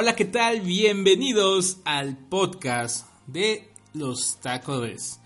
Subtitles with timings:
[0.00, 0.60] Hola, ¿qué tal?
[0.60, 5.18] Bienvenidos al podcast de los tacodes.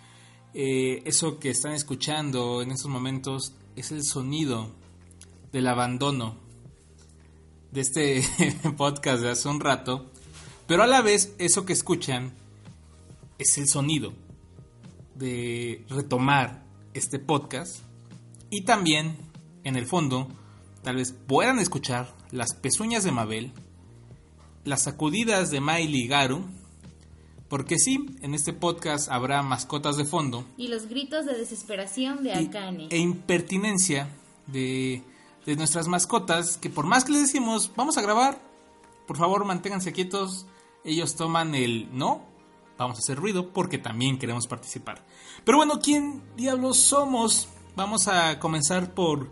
[0.54, 4.70] Eh, eso que están escuchando en estos momentos es el sonido
[5.52, 6.38] del abandono
[7.70, 8.22] de este
[8.78, 10.10] podcast de hace un rato,
[10.66, 12.32] pero a la vez eso que escuchan
[13.38, 14.14] es el sonido
[15.16, 16.64] de retomar
[16.94, 17.80] este podcast
[18.48, 19.18] y también
[19.64, 20.28] en el fondo
[20.82, 23.52] tal vez puedan escuchar las pezuñas de Mabel,
[24.64, 26.44] las sacudidas de Miley Garu,
[27.48, 30.44] porque sí, en este podcast habrá mascotas de fondo.
[30.56, 32.88] Y los gritos de desesperación de Akane.
[32.90, 34.08] E impertinencia
[34.46, 35.02] de,
[35.44, 38.40] de nuestras mascotas, que por más que les decimos, vamos a grabar,
[39.06, 40.46] por favor manténganse quietos,
[40.84, 42.22] ellos toman el no,
[42.78, 45.04] vamos a hacer ruido porque también queremos participar.
[45.44, 47.48] Pero bueno, ¿quién diablos somos?
[47.76, 49.28] Vamos a comenzar por,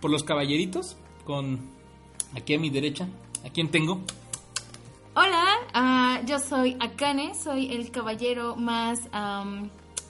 [0.00, 1.70] por los caballeritos, con
[2.34, 3.08] aquí a mi derecha.
[3.44, 4.00] ¿A quién tengo?
[5.16, 9.00] Hola, ah, yo soy Akane, soy el caballero más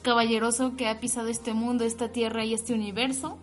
[0.01, 3.37] caballeroso que ha pisado este mundo, esta tierra y este universo.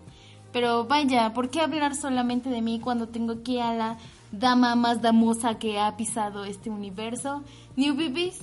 [0.51, 3.99] Pero vaya, ¿por qué hablar solamente de mí cuando tengo aquí a la
[4.31, 7.43] dama más damosa que ha pisado este universo?
[7.75, 8.39] New Bibis.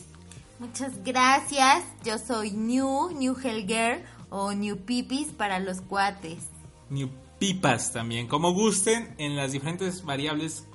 [0.60, 6.46] Muchas gracias, yo soy New, New Helger o New Pipis para los cuates.
[6.88, 10.68] New Pipas también, como gusten, en las diferentes variables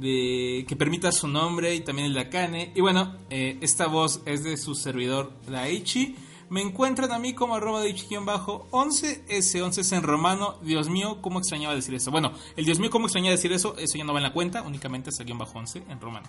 [0.00, 2.72] que permita su nombre y también el de Akane.
[2.74, 6.16] Y bueno, eh, esta voz es de su servidor Daichi.
[6.50, 10.58] Me encuentran a mí como arroba Daichi-11, ese 11 es en romano.
[10.62, 12.10] Dios mío, cómo extrañaba decir eso.
[12.10, 14.62] Bueno, el Dios mío, cómo extrañaba decir eso, eso ya no va en la cuenta,
[14.62, 16.28] únicamente es el guion bajo 11 en romano.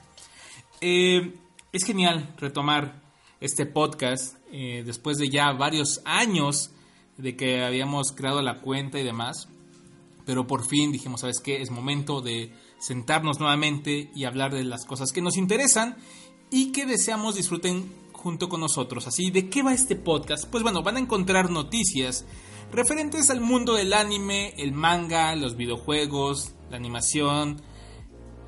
[0.80, 1.34] Eh,
[1.74, 3.02] es genial retomar
[3.42, 6.72] este podcast eh, después de ya varios años
[7.18, 9.50] de que habíamos creado la cuenta y demás.
[10.26, 11.62] Pero por fin dijimos, ¿sabes qué?
[11.62, 15.96] Es momento de sentarnos nuevamente y hablar de las cosas que nos interesan
[16.52, 19.08] y que deseamos disfruten junto con nosotros.
[19.08, 20.50] Así, ¿de qué va este podcast?
[20.50, 22.26] Pues bueno, van a encontrar noticias
[22.74, 27.62] referentes al mundo del anime, el manga, los videojuegos, la animación,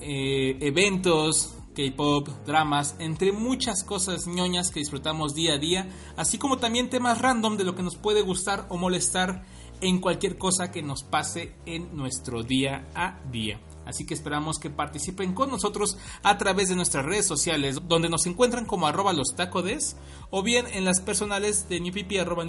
[0.01, 6.57] eh, eventos, K-pop, dramas, entre muchas cosas ñoñas que disfrutamos día a día, así como
[6.57, 9.45] también temas random de lo que nos puede gustar o molestar
[9.79, 13.61] en cualquier cosa que nos pase en nuestro día a día.
[13.85, 18.25] Así que esperamos que participen con nosotros a través de nuestras redes sociales, donde nos
[18.25, 19.97] encuentran como arroba los tacodes,
[20.29, 22.45] o bien en las personales de NewPipi arroba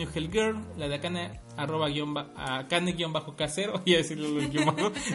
[0.77, 2.15] la de Akane arroba guion
[2.97, 3.37] guion bajo
[3.85, 4.29] y decirlo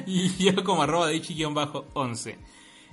[0.06, 2.38] y yo como arroba de guion bajo 11.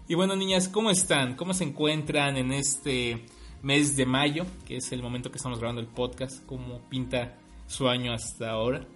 [0.08, 1.36] Y bueno niñas, ¿cómo están?
[1.36, 3.26] ¿Cómo se encuentran en este
[3.62, 6.44] mes de mayo, que es el momento que estamos grabando el podcast?
[6.46, 7.36] ¿Cómo pinta
[7.66, 8.86] su año hasta ahora?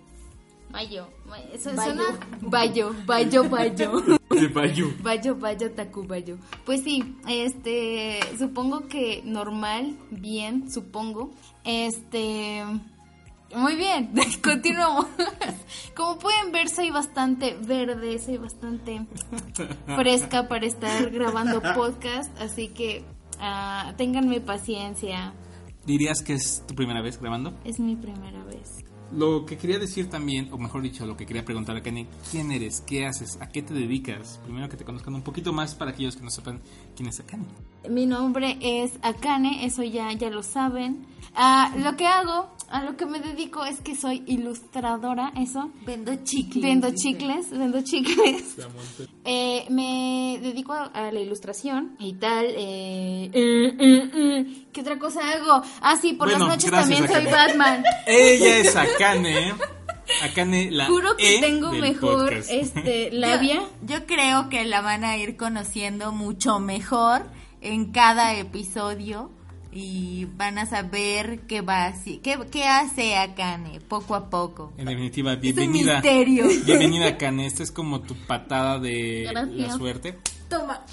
[0.72, 1.06] Bayo.
[1.52, 2.04] Eso suena.
[2.40, 4.02] Bayo, bayo, bayo.
[4.54, 4.86] bayo.
[5.02, 6.38] Bayo, bayo, taku, bayo.
[6.64, 8.20] Pues sí, este.
[8.38, 11.30] Supongo que normal, bien, supongo.
[11.64, 12.64] Este.
[13.54, 15.06] Muy bien, continuamos.
[15.94, 19.06] Como pueden ver, soy bastante verde, soy bastante
[19.94, 23.04] fresca para estar grabando podcast, así que
[23.38, 25.34] uh, ténganme paciencia.
[25.84, 27.52] ¿Dirías que es tu primera vez grabando?
[27.64, 28.82] Es mi primera vez.
[29.14, 32.50] Lo que quería decir también, o mejor dicho, lo que quería preguntar a Kenny, ¿quién
[32.50, 32.80] eres?
[32.80, 33.36] ¿Qué haces?
[33.40, 34.40] ¿A qué te dedicas?
[34.44, 36.60] Primero que te conozcan un poquito más para aquellos que no sepan
[36.96, 37.44] quién es Akane.
[37.90, 41.04] Mi nombre es Akane, eso ya, ya lo saben.
[41.34, 45.70] Ah, lo que hago, a lo que me dedico es que soy ilustradora, eso.
[45.84, 46.62] Vendo chicles.
[46.62, 48.56] Vendo chicles, vendo chicles.
[49.24, 52.46] Eh, me dedico a la ilustración y tal.
[52.46, 55.62] Eh, eh, eh, ¿Qué otra cosa hago?
[55.82, 57.84] Ah, sí, por las noches también soy Batman.
[58.06, 59.54] Ella es Akane.
[60.24, 62.50] Akane, la Juro que E tengo mejor podcast.
[62.50, 63.60] este, labia.
[63.82, 67.22] Yo, yo creo que la van a ir conociendo mucho mejor
[67.60, 69.30] en cada episodio
[69.72, 74.72] y van a saber qué va así, qué, qué hace Akane poco a poco.
[74.76, 75.94] En definitiva, Es un bienvenida.
[75.94, 76.44] misterio.
[76.66, 77.46] Bienvenida Akane.
[77.46, 79.56] Esta es como tu patada de Gracias.
[79.56, 80.18] la suerte.
[80.48, 80.84] Toma.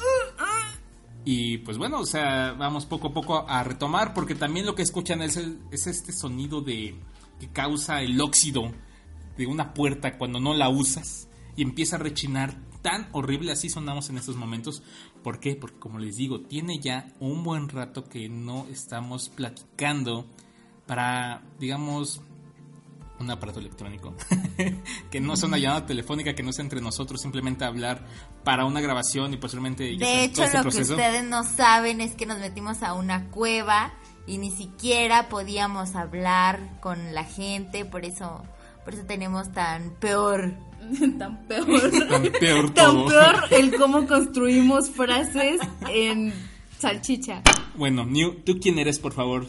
[1.25, 4.81] Y pues bueno, o sea, vamos poco a poco a retomar porque también lo que
[4.83, 6.95] escuchan es, el- es este sonido de
[7.39, 8.71] que causa el óxido
[9.37, 14.09] de una puerta cuando no la usas y empieza a rechinar tan horrible, así sonamos
[14.09, 14.83] en estos momentos.
[15.23, 15.55] ¿Por qué?
[15.55, 20.25] Porque como les digo, tiene ya un buen rato que no estamos platicando
[20.85, 22.21] para, digamos,
[23.19, 24.15] un aparato electrónico.
[25.11, 28.05] que no sea una llamada telefónica, que no sea entre nosotros, simplemente hablar
[28.43, 29.97] para una grabación y posteriormente...
[29.97, 32.93] ya De sabes, hecho, este lo que ustedes no saben es que nos metimos a
[32.93, 33.93] una cueva
[34.25, 38.43] y ni siquiera podíamos hablar con la gente, por eso
[38.89, 40.53] por eso tenemos tan peor
[41.17, 41.91] tan peor.
[42.07, 43.07] Tan peor Tan todo.
[43.07, 46.33] peor el cómo construimos frases en
[46.77, 47.41] salchicha.
[47.75, 49.47] Bueno, New, ¿tú quién eres, por favor?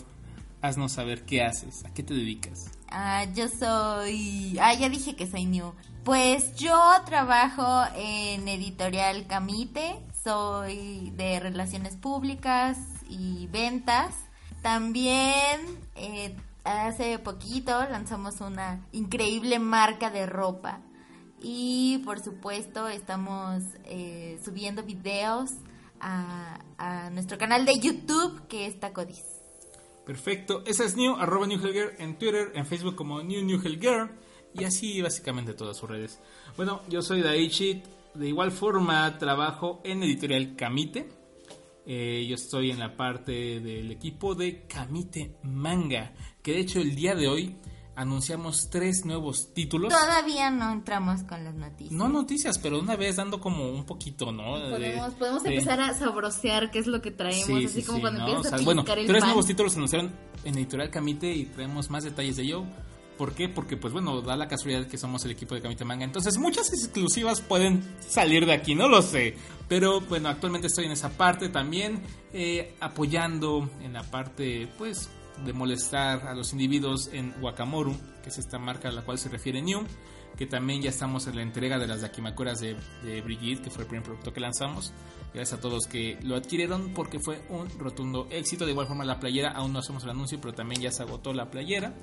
[0.63, 2.71] Haznos saber qué haces, a qué te dedicas.
[2.91, 4.59] Ah, yo soy...
[4.61, 5.73] Ah, ya dije que soy new.
[6.05, 12.79] Pues yo trabajo en Editorial Camite, soy de Relaciones Públicas
[13.09, 14.15] y Ventas.
[14.63, 15.61] También
[15.97, 16.35] eh,
[16.65, 20.81] hace poquito lanzamos una increíble marca de ropa.
[21.43, 25.51] Y por supuesto estamos eh, subiendo videos
[26.01, 26.59] a,
[27.13, 29.25] nuestro canal de YouTube que es Tacodis.
[30.07, 34.11] Perfecto, esa es New, arroba New Helger en Twitter, en Facebook como New New Helger
[34.55, 36.21] y así básicamente todas sus redes.
[36.57, 37.83] Bueno, yo soy Daichi,
[38.15, 41.09] de igual forma trabajo en Editorial Camite.
[41.87, 46.95] Eh, yo estoy en la parte del equipo de Camite Manga, que de hecho el
[46.95, 47.57] día de hoy
[48.01, 49.93] anunciamos tres nuevos títulos.
[49.93, 51.93] Todavía no entramos con las noticias.
[51.93, 54.59] No noticias, pero una vez dando como un poquito, ¿no?
[54.59, 57.83] De- Podemos, podemos de- empezar a sabrosear qué es lo que traemos, Sí, así sí,
[57.83, 58.27] como sí, cuando ¿no?
[58.29, 59.29] empiezas O sea, a bueno, el tres pan.
[59.29, 60.13] nuevos títulos se anunciaron
[60.45, 62.65] en Editorial Camite y traemos más detalles de ello.
[63.19, 63.51] ¿Por qué?
[63.51, 66.07] Porque, pues bueno, da la casualidad que somos el equipo de Camite Manga.
[66.07, 69.35] Entonces, muchas exclusivas pueden salir de aquí, no lo sé.
[69.69, 75.11] Pero, bueno, actualmente estoy en esa parte también, eh, apoyando en la parte, pues,
[75.45, 79.29] de molestar a los individuos en Wakamoru, que es esta marca a la cual se
[79.29, 79.85] refiere New.
[80.37, 83.83] Que también ya estamos en la entrega de las Dakimakuras de, de Brigitte, que fue
[83.83, 84.93] el primer producto que lanzamos.
[85.35, 88.65] Gracias a todos que lo adquirieron porque fue un rotundo éxito.
[88.65, 91.33] De igual forma la playera, aún no hacemos el anuncio, pero también ya se agotó
[91.33, 91.95] la playera.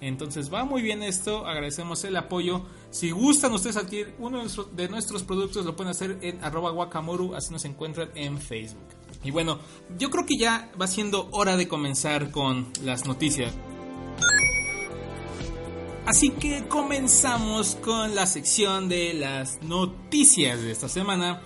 [0.00, 2.66] Entonces va muy bien esto, agradecemos el apoyo.
[2.90, 4.42] Si gustan ustedes adquirir uno
[4.72, 8.84] de nuestros, productos, lo pueden hacer en arroba guacamoru, así nos encuentran en Facebook.
[9.24, 9.58] Y bueno,
[9.98, 13.54] yo creo que ya va siendo hora de comenzar con las noticias.
[16.06, 21.40] Así que comenzamos con la sección de las noticias de esta semana.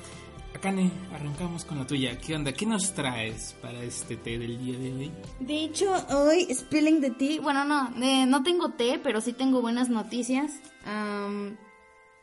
[0.52, 2.18] Akane, arrancamos con la tuya.
[2.18, 2.52] ¿Qué onda?
[2.52, 5.12] ¿Qué nos traes para este té del día de hoy?
[5.38, 9.60] De hecho, hoy Spilling the Tea, bueno, no, eh, no tengo té, pero sí tengo
[9.60, 10.50] buenas noticias.
[10.84, 11.56] Am,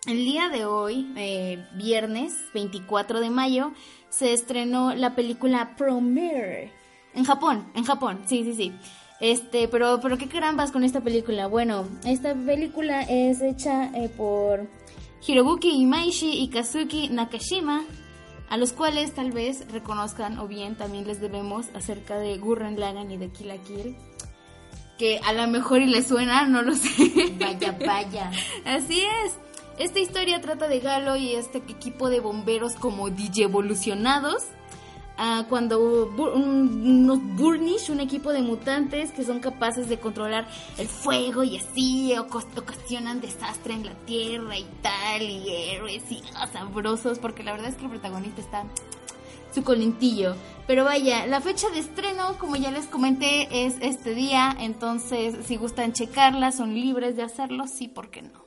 [0.06, 3.72] el día de hoy, eh, viernes 24 de mayo,
[4.18, 6.72] se estrenó la película Premiere.
[7.14, 8.74] En Japón, en Japón, sí, sí, sí.
[9.20, 11.48] Este, pero, pero qué carambas con esta película.
[11.48, 14.68] Bueno, esta película es hecha eh, por
[15.26, 17.84] Hirobuki Imaishi y Kazuki Nakashima,
[18.50, 23.12] a los cuales tal vez reconozcan o bien también les debemos acerca de Gurren Lagann
[23.12, 23.98] y de Kill la Kill.
[24.98, 26.90] Que a lo mejor y les suena, no lo sé.
[27.38, 28.32] Vaya, vaya.
[28.66, 29.38] Así es.
[29.78, 34.44] Esta historia trata de Galo y este equipo de bomberos como DJ evolucionados.
[35.18, 40.46] ah, cuando bu- un- unos Burnish, un equipo de mutantes que son capaces de controlar
[40.78, 46.48] el fuego y así ocasionan desastre en la tierra y tal, y héroes y ah,
[46.48, 48.66] sabrosos, porque la verdad es que el protagonista está
[49.54, 50.36] su colintillo.
[50.68, 54.54] Pero vaya, la fecha de estreno, como ya les comenté, es este día.
[54.60, 58.45] Entonces, si gustan checarla, son libres de hacerlo, sí, ¿por qué no?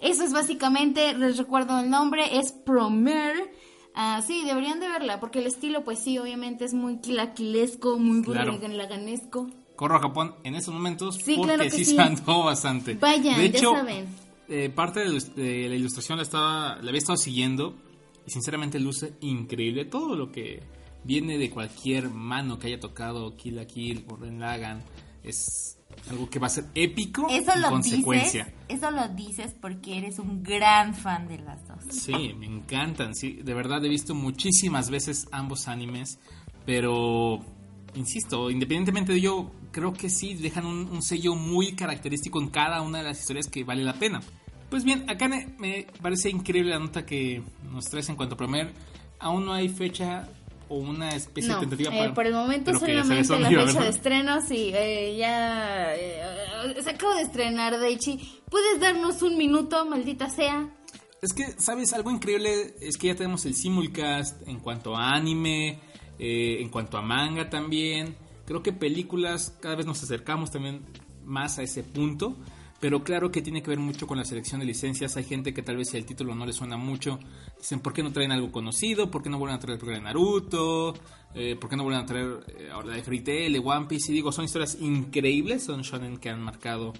[0.00, 3.52] Eso es básicamente, les recuerdo el nombre, es Promare.
[3.94, 8.22] Ah, sí, deberían de verla, porque el estilo, pues sí, obviamente es muy quilaquilesco, muy
[8.22, 8.56] Claro.
[8.68, 9.48] laganesco.
[9.74, 11.94] Corro a Japón en estos momentos Sí, porque claro que sí, sí.
[11.96, 12.94] se andó bastante.
[12.94, 14.06] Vayan, de ya hecho, saben.
[14.48, 17.74] eh, parte de, la ilus- de la ilustración la, estaba, la había estado siguiendo
[18.26, 19.84] y sinceramente luce increíble.
[19.84, 20.62] Todo lo que
[21.04, 24.82] viene de cualquier mano que haya tocado Kill la Kill o Ren Lagan
[25.30, 25.78] es
[26.10, 28.44] algo que va a ser épico Eso en lo consecuencia.
[28.44, 31.78] dices, eso lo dices porque eres un gran fan de las dos.
[31.90, 36.18] Sí, me encantan, sí, de verdad he visto muchísimas veces ambos animes,
[36.64, 37.40] pero
[37.94, 42.82] insisto, independientemente de ello, creo que sí dejan un, un sello muy característico en cada
[42.82, 44.20] una de las historias que vale la pena.
[44.70, 47.42] Pues bien, acá me- me parece increíble la nota que
[47.72, 48.72] nos traes en cuanto a Premier.
[49.18, 50.28] Aún no hay fecha
[50.68, 52.14] o una especie No, de tentativa eh, para...
[52.14, 57.16] por el momento solamente dónde la fecha de estreno, sí, eh, ya eh, se acaba
[57.16, 58.40] de estrenar, Daichi.
[58.50, 60.68] ¿Puedes darnos un minuto, maldita sea?
[61.20, 61.92] Es que, ¿sabes?
[61.92, 65.80] Algo increíble es que ya tenemos el simulcast en cuanto a anime,
[66.18, 68.16] eh, en cuanto a manga también.
[68.46, 70.82] Creo que películas cada vez nos acercamos también
[71.24, 72.36] más a ese punto.
[72.80, 75.16] Pero claro que tiene que ver mucho con la selección de licencias.
[75.16, 77.18] Hay gente que tal vez el título no le suena mucho,
[77.58, 79.10] dicen, ¿por qué no traen algo conocido?
[79.10, 80.94] ¿Por qué no vuelven a traer el programa de Naruto?
[81.34, 83.86] Eh, ¿Por qué no vuelven a traer eh, ahora la de Fairy Tail, de One
[83.86, 84.12] Piece?
[84.12, 86.92] Y digo, son historias increíbles, son shonen que han marcado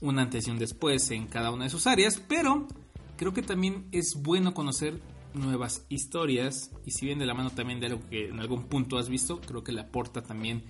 [0.00, 2.68] un antes y un después en cada una de sus áreas, pero
[3.16, 5.00] creo que también es bueno conocer
[5.34, 8.98] nuevas historias y si bien de la mano también de algo que en algún punto
[8.98, 10.64] has visto, creo que le aporta también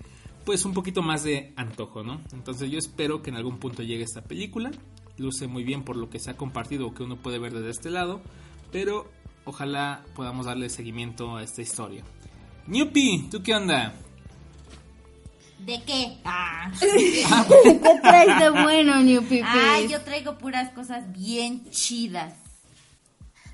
[0.47, 2.23] pues un poquito más de antojo, ¿no?
[2.33, 4.71] Entonces yo espero que en algún punto llegue esta película
[5.19, 7.71] luce muy bien por lo que se ha compartido o que uno puede ver desde
[7.71, 8.21] este lado,
[8.73, 9.11] pero
[9.45, 12.03] ojalá podamos darle seguimiento a esta historia.
[12.67, 13.95] Newpie, ¿tú qué onda?
[15.59, 16.19] ¿De qué?
[16.25, 16.71] Ah.
[16.81, 19.43] ¿Qué traes de bueno, New Pipi?
[19.43, 22.35] Ay, yo traigo puras cosas bien chidas.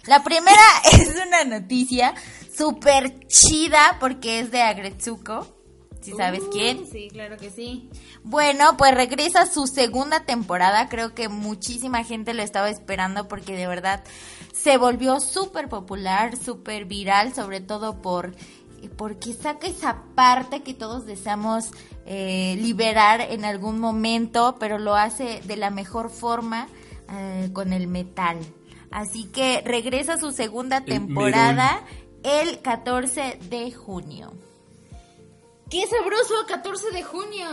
[0.07, 0.61] La primera
[0.93, 2.15] es una noticia
[2.57, 5.62] súper chida porque es de Agretsuko.
[6.03, 6.87] Si sabes Uh, quién.
[6.87, 7.89] Sí, claro que sí.
[8.25, 10.89] Bueno, pues regresa su segunda temporada.
[10.89, 14.03] Creo que muchísima gente lo estaba esperando porque de verdad
[14.53, 18.33] se volvió súper popular, súper viral, sobre todo por
[18.97, 21.71] porque saca esa parte que todos deseamos
[22.05, 26.67] eh, liberar en algún momento, pero lo hace de la mejor forma
[27.11, 28.39] eh, con el metal.
[28.91, 31.85] Así que regresa su segunda El temporada
[32.23, 34.33] el 14 de junio.
[35.73, 36.35] ¡Qué sabroso!
[36.47, 37.49] 14 de junio.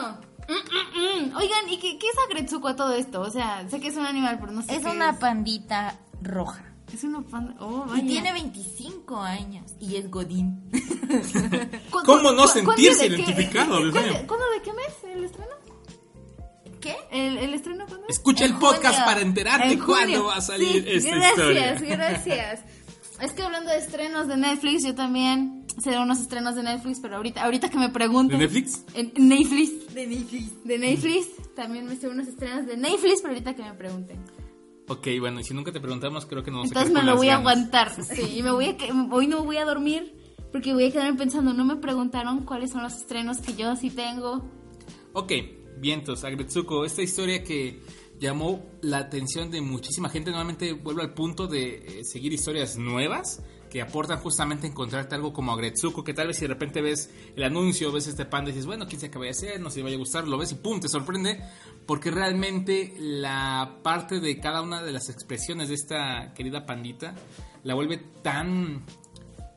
[0.48, 1.36] Mm, mm, mm.
[1.38, 3.22] Oigan, ¿y qué, qué es Agretsuko a todo esto?
[3.22, 5.18] O sea, sé que es un animal, pero no sé Es qué una es.
[5.18, 6.66] pandita roja.
[6.94, 7.56] Es una panda.
[7.60, 8.08] Oh, Y vaya.
[8.08, 9.72] tiene 25 años.
[9.80, 10.70] Y es Godín.
[11.92, 13.94] ¿Cu- ¿Cómo no sentirse identificado, Dios
[14.28, 15.52] ¿cuándo, de qué mes el estreno?
[16.82, 16.96] ¿Qué?
[17.12, 18.16] ¿El, el estreno cuándo es?
[18.16, 19.06] Escucha En el podcast junio.
[19.06, 21.96] para enterarte En cuándo va a salir Sí, esta gracias, historia.
[21.96, 22.60] gracias.
[23.22, 27.00] Es que hablando de estrenos de Netflix, yo también sé de unos estrenos de Netflix,
[27.00, 28.40] pero ahorita, ahorita que me ¿De pregunten.
[28.40, 28.84] Netflix?
[28.94, 29.94] En Netflix.
[29.94, 30.64] De Netflix.
[30.64, 31.28] De Netflix.
[31.56, 34.20] También me sé unos estrenos de Netflix, pero ahorita que me pregunten.
[34.88, 37.00] Ok, bueno, y si nunca te preguntamos, creo que no vamos a Entonces quedar me
[37.02, 37.92] con lo las voy a aguantar.
[38.04, 40.16] Sí, y me voy a que- hoy no voy a dormir
[40.52, 43.92] porque voy a quedarme pensando, no me preguntaron cuáles son los estrenos que yo sí
[43.92, 44.44] tengo.
[45.14, 45.32] Ok,
[45.80, 47.82] vientos, Agretsuko, esta historia que
[48.20, 53.44] llamó la atención de muchísima gente, nuevamente vuelvo al punto de eh, seguir historias nuevas
[53.70, 57.44] que aportan justamente encontrarte algo como Agretsuko, que tal vez si de repente ves el
[57.44, 59.76] anuncio, ves este panda y dices, bueno, quién sabe qué voy a hacer, no sé
[59.76, 61.40] si vaya a gustar, lo ves y pum, te sorprende,
[61.86, 67.14] porque realmente la parte de cada una de las expresiones de esta querida pandita
[67.64, 68.84] la vuelve tan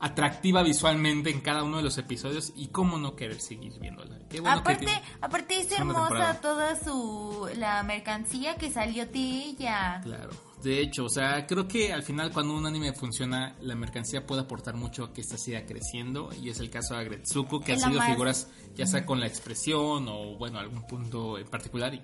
[0.00, 4.18] atractiva visualmente en cada uno de los episodios y cómo no querer seguir viéndola.
[4.28, 9.18] Qué bueno que aparte, tiene- aparte es hermosa toda su la mercancía que salió de
[9.20, 10.00] ella.
[10.02, 10.30] Claro.
[10.62, 14.42] De hecho, o sea, creo que al final cuando un anime funciona, la mercancía puede
[14.42, 17.82] aportar mucho a que esta siga creciendo y es el caso de Agretsuko, que Es
[17.82, 21.46] ha la sido más- figuras ya sea con la expresión o bueno, algún punto en
[21.48, 22.00] particular y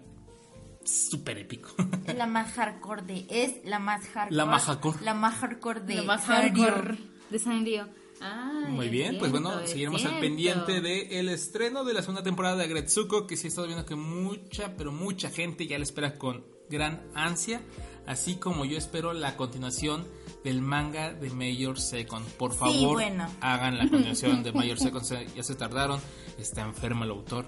[0.85, 1.71] súper épico.
[2.07, 4.37] Es la más hardcore de es la más hardcore.
[4.37, 4.99] La más hardcore.
[5.05, 6.65] La más hardcore de Lo más Sanrio.
[6.65, 6.99] hardcore
[7.31, 7.89] de Sanrio.
[8.21, 12.57] Ay, Muy bien, pues bueno, seguiremos al pendiente de el estreno de la segunda temporada
[12.57, 16.19] de Agretsuko, que sí he estado viendo que mucha, pero mucha gente ya la espera
[16.19, 17.61] con gran ansia,
[18.09, 20.05] así como yo espero la continuación
[20.45, 22.25] del manga de Major Second.
[22.33, 23.29] Por Sí, favor, bueno.
[23.41, 26.01] hagan la continuación de Major Second, se- ya se tardaron,
[26.39, 27.47] está enfermo el autor.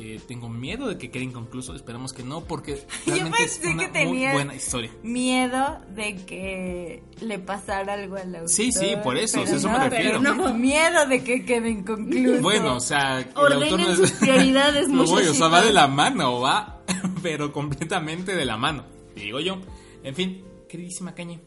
[0.00, 3.68] Eh, tengo miedo de que quede inconcluso, esperemos que no, porque realmente es pensé que
[3.74, 4.90] una muy tenías- buena historia.
[5.02, 8.48] Miedo de que le pasara algo al autor.
[8.48, 10.20] Sí, sí, por eso, pero a eso me no, refiero.
[10.22, 12.42] pero no, miedo de que quede inconcluso.
[12.42, 14.12] Bueno, o sea, el Ordenen autor no es...
[14.12, 16.82] prioridades, No voy, o sea, va de la mano, va,
[17.22, 18.84] pero completamente de la mano,
[19.16, 19.58] digo yo.
[20.08, 21.40] En fin, queridísima Cañe,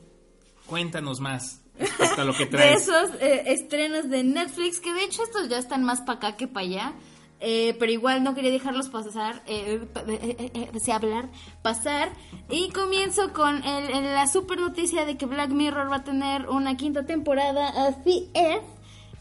[0.67, 2.83] cuéntanos más respecto a lo que de traes.
[2.83, 6.47] esos eh, estrenos de Netflix, que de hecho estos ya están más para acá que
[6.47, 6.93] para allá.
[7.39, 11.27] eh, pero igual no quería dejarlos pasar, eh, eh, eh, hablar,
[11.63, 12.13] pasar.
[12.51, 16.47] Y comienzo con el- el- la super noticia de que Black Mirror va a tener
[16.49, 17.67] una quinta temporada.
[17.87, 18.59] Así es.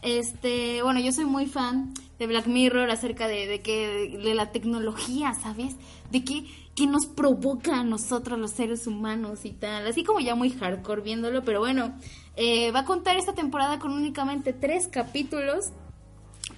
[0.03, 4.51] Este, bueno, yo soy muy fan de Black Mirror acerca de, de que de, la
[4.51, 5.75] tecnología, ¿sabes?
[6.11, 6.45] De que,
[6.81, 9.85] que nos provoca a nosotros los seres humanos y tal.
[9.85, 11.93] Así como ya muy hardcore viéndolo, pero bueno,
[12.35, 15.65] eh, va a contar esta temporada con únicamente tres capítulos.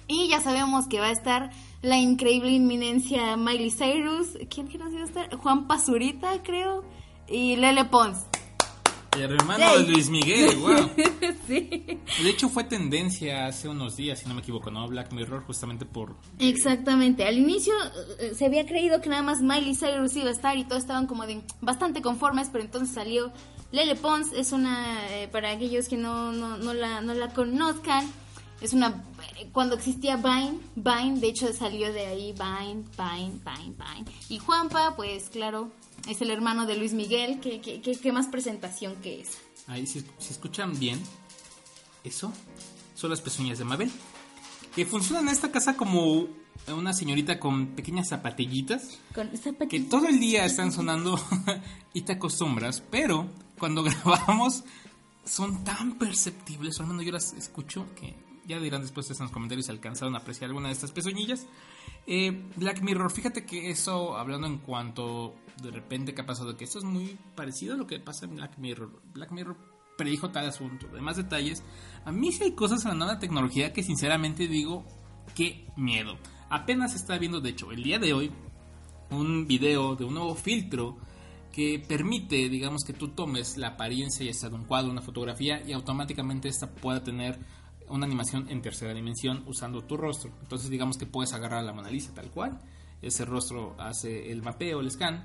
[0.08, 1.50] Y ya sabemos que va a estar
[1.82, 4.38] la increíble inminencia Miley Cyrus.
[4.48, 5.36] ¿Quién quién va a estar?
[5.36, 6.84] Juan Pazurita, creo.
[7.28, 8.24] Y Lele Pons.
[9.16, 10.90] El hermano de Luis Miguel, wow.
[11.46, 12.00] sí.
[12.22, 14.88] De hecho, fue tendencia hace unos días, si no me equivoco, ¿no?
[14.88, 16.16] Black Mirror, justamente por.
[16.38, 17.24] Exactamente.
[17.24, 17.72] Al inicio
[18.18, 21.06] eh, se había creído que nada más Miley Cyrus iba a estar y todos estaban
[21.06, 23.32] como de bastante conformes, pero entonces salió
[23.70, 24.32] Lele Pons.
[24.32, 28.10] Es una, eh, para aquellos que no, no, no, la, no la conozcan,
[28.60, 29.13] es una, eh,
[29.52, 34.04] cuando existía Vine, Vine, de hecho salió de ahí Vine, Vine, Vine, Vine.
[34.28, 35.70] Y Juanpa, pues claro,
[36.08, 37.40] es el hermano de Luis Miguel.
[37.40, 39.38] ¿Qué, qué, qué, qué más presentación que esa?
[39.66, 41.00] Ahí, si, si escuchan bien,
[42.04, 42.32] eso
[42.94, 43.90] son las pezuñas de Mabel.
[44.74, 46.26] Que funcionan en esta casa como
[46.72, 48.98] una señorita con pequeñas zapatillitas.
[49.14, 49.88] Con que zapatillas.
[49.88, 51.18] todo el día están sonando
[51.92, 54.64] y te acostumbras, pero cuando grabamos
[55.24, 58.14] son tan perceptibles, o al menos yo las escucho, que
[58.46, 61.46] Ya dirán después en los comentarios si alcanzaron a apreciar alguna de estas pezuñillas.
[62.06, 66.64] Eh, Black Mirror, fíjate que eso, hablando en cuanto de repente que ha pasado, que
[66.64, 69.00] esto es muy parecido a lo que pasa en Black Mirror.
[69.14, 69.56] Black Mirror
[69.96, 70.88] predijo tal asunto.
[70.88, 71.62] De más detalles,
[72.04, 74.84] a mí sí hay cosas en la nueva tecnología que sinceramente digo,
[75.34, 76.18] qué miedo.
[76.50, 78.30] Apenas está viendo, de hecho, el día de hoy,
[79.10, 80.98] un video de un nuevo filtro
[81.52, 85.62] que permite, digamos, que tú tomes la apariencia ya sea de un cuadro, una fotografía
[85.64, 87.38] y automáticamente esta pueda tener
[87.88, 90.32] una animación en tercera dimensión usando tu rostro.
[90.42, 92.58] Entonces, digamos que puedes agarrar a la Mona Lisa tal cual,
[93.02, 95.24] ese rostro hace el mapeo, el scan,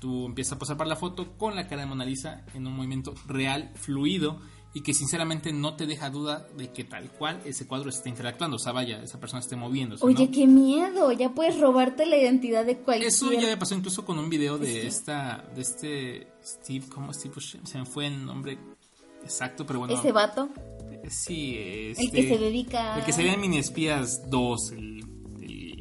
[0.00, 2.74] tú empiezas a pasar para la foto con la cara de Mona Lisa en un
[2.76, 4.40] movimiento real, fluido
[4.76, 8.56] y que sinceramente no te deja duda de que tal cual ese cuadro esté interactuando,
[8.56, 10.04] o sea, vaya, esa persona esté moviéndose.
[10.04, 13.08] Oye, qué miedo, ya puedes robarte la identidad de cualquier.
[13.08, 17.34] Eso ya me pasó incluso con un video de esta, de este Steve, ¿cómo Steve?
[17.40, 18.58] Se me fue el nombre
[19.22, 19.94] exacto, pero bueno.
[19.94, 20.50] Ese vato.
[21.08, 22.98] Sí, este, el que se dedica.
[22.98, 24.96] El que sería en Mini Espías 2, el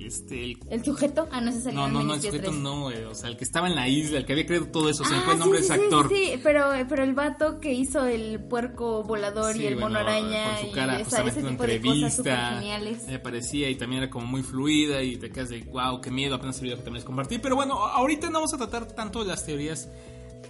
[0.06, 1.28] este, el, sujeto?
[1.32, 3.76] Ah, no, ese No, no, no, el sujeto no, o sea, el que estaba en
[3.76, 5.66] la isla, el que había creado todo eso, se me fue el ah, nombre de
[5.66, 6.10] ese actor.
[6.10, 10.58] Sí, sí, pero, pero el vato que hizo el puerco volador y el mono araña
[10.58, 12.62] con su cara, y justamente en una entrevista,
[13.08, 16.36] me parecía y también era como muy fluida y te quedas de, wow, qué miedo,
[16.36, 17.40] apenas el video que también les compartí.
[17.40, 19.90] Pero bueno, ahorita no vamos a tratar tanto de las teorías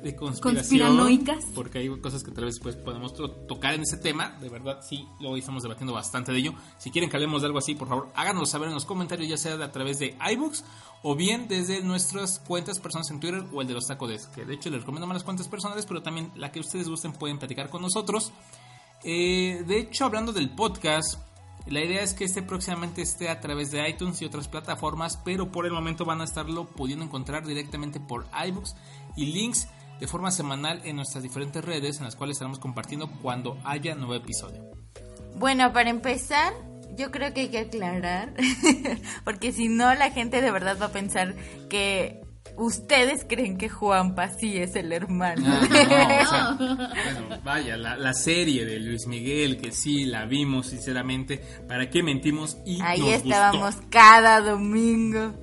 [0.05, 1.25] de conspiración.
[1.55, 3.13] Porque hay cosas que tal vez pues, podemos
[3.47, 4.37] tocar en ese tema.
[4.39, 6.53] De verdad, sí, lo estamos debatiendo bastante de ello.
[6.77, 9.37] Si quieren que hablemos de algo así, por favor, háganos saber en los comentarios, ya
[9.37, 10.63] sea a través de iBooks
[11.01, 14.27] o bien desde nuestras cuentas personales en Twitter o el de los tacodes.
[14.27, 17.11] Que de hecho les recomiendo más las cuentas personales, pero también la que ustedes gusten
[17.11, 18.31] pueden platicar con nosotros.
[19.03, 21.19] Eh, de hecho, hablando del podcast,
[21.65, 25.51] la idea es que este próximamente esté a través de iTunes y otras plataformas, pero
[25.51, 28.75] por el momento van a estarlo pudiendo encontrar directamente por iBooks
[29.15, 29.67] y links
[29.99, 34.15] de forma semanal en nuestras diferentes redes en las cuales estaremos compartiendo cuando haya nuevo
[34.15, 34.63] episodio.
[35.35, 36.53] Bueno, para empezar,
[36.95, 38.33] yo creo que hay que aclarar,
[39.23, 41.35] porque si no la gente de verdad va a pensar
[41.69, 42.21] que
[42.57, 45.43] ustedes creen que Juanpa sí es el hermano.
[45.47, 52.01] Ah, bueno, vaya, la, serie de Luis Miguel, que sí la vimos sinceramente, ¿para qué
[52.03, 52.57] mentimos?
[52.65, 55.33] Y Ahí estábamos cada domingo.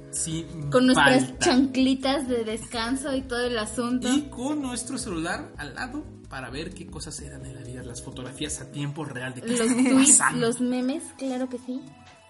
[0.71, 4.09] Con nuestras chanclitas de descanso y todo el asunto.
[4.09, 8.03] Y con nuestro celular al lado para ver qué cosas eran en la vida, las
[8.03, 11.83] fotografías a tiempo real de los tweets, los memes, claro que sí.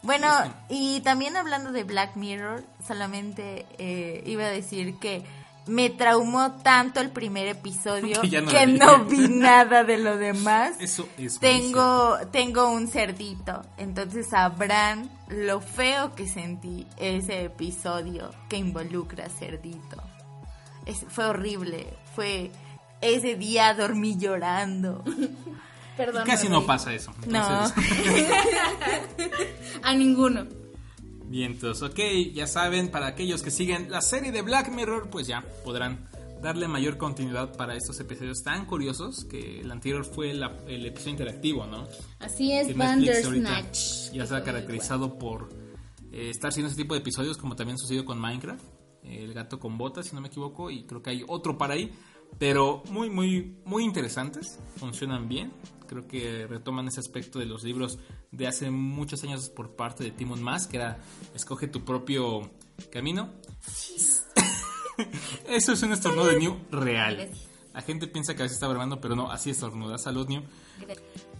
[0.03, 0.27] Bueno,
[0.69, 5.25] y también hablando de Black Mirror, solamente eh, iba a decir que
[5.67, 8.21] me traumó tanto el primer episodio
[8.51, 10.77] que, no, vi nada de lo demás.
[10.81, 18.57] Eso es tengo tengo un cerdito, entonces sabrán lo feo que sentí ese episodio que
[18.57, 20.03] involucra cerdito.
[21.09, 22.51] fue horrible, fue
[23.01, 25.05] ese día dormí llorando.
[25.97, 26.25] Perdón.
[26.27, 27.13] Casi no pasa eso.
[27.27, 27.41] No.
[29.83, 30.47] A ninguno.
[31.33, 31.99] Bien, entonces, ok,
[32.35, 36.07] ya saben, para aquellos que siguen la serie de Black Mirror, pues ya podrán
[36.43, 41.67] darle mayor continuidad para estos episodios tan curiosos, que el anterior fue el episodio interactivo,
[41.67, 41.89] ¿no?
[42.19, 44.13] Así es, Bandersnatch.
[44.13, 45.49] Ya se ha caracterizado por
[46.13, 48.63] eh, estar siendo ese tipo de episodios, como también sucedió con Minecraft,
[49.03, 51.95] el gato con botas, si no me equivoco, y creo que hay otro para ahí,
[52.39, 55.51] pero muy, muy, muy interesantes, funcionan bien,
[55.93, 57.99] creo que retoman ese aspecto de los libros
[58.31, 60.99] de hace muchos años por parte de Timon Mas, que era
[61.35, 62.51] escoge tu propio
[62.91, 63.31] camino.
[65.47, 67.31] Eso es un estornudo de New real.
[67.75, 69.99] La gente piensa que así está grabando, pero no, así estornuda.
[69.99, 70.43] Salud, New.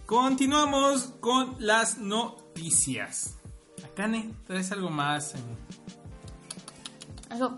[0.05, 3.35] Continuamos con las noticias.
[3.83, 5.33] Akane, ¿traes algo más?
[7.29, 7.57] Algo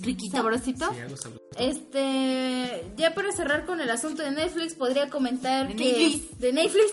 [0.00, 0.36] riquito.
[0.36, 0.92] ¿Sabrosito?
[0.92, 1.58] Sí, algo sabrosito.
[1.58, 6.38] Este, ya para cerrar con el asunto de Netflix, podría comentar de que Netflix.
[6.38, 6.92] de Netflix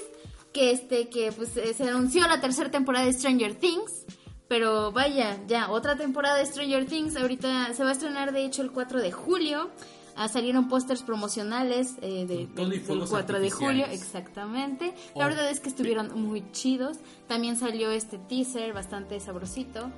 [0.53, 4.05] que este que pues eh, se anunció la tercera temporada de Stranger Things,
[4.47, 8.61] pero vaya, ya otra temporada de Stranger Things ahorita se va a estrenar de hecho
[8.61, 9.69] el 4 de julio.
[10.13, 14.93] Ah, salieron pósters promocionales eh, de, del 4 de julio, exactamente.
[15.15, 15.29] La oh.
[15.29, 16.97] verdad es que estuvieron muy chidos.
[17.27, 19.89] También salió este teaser bastante sabrosito.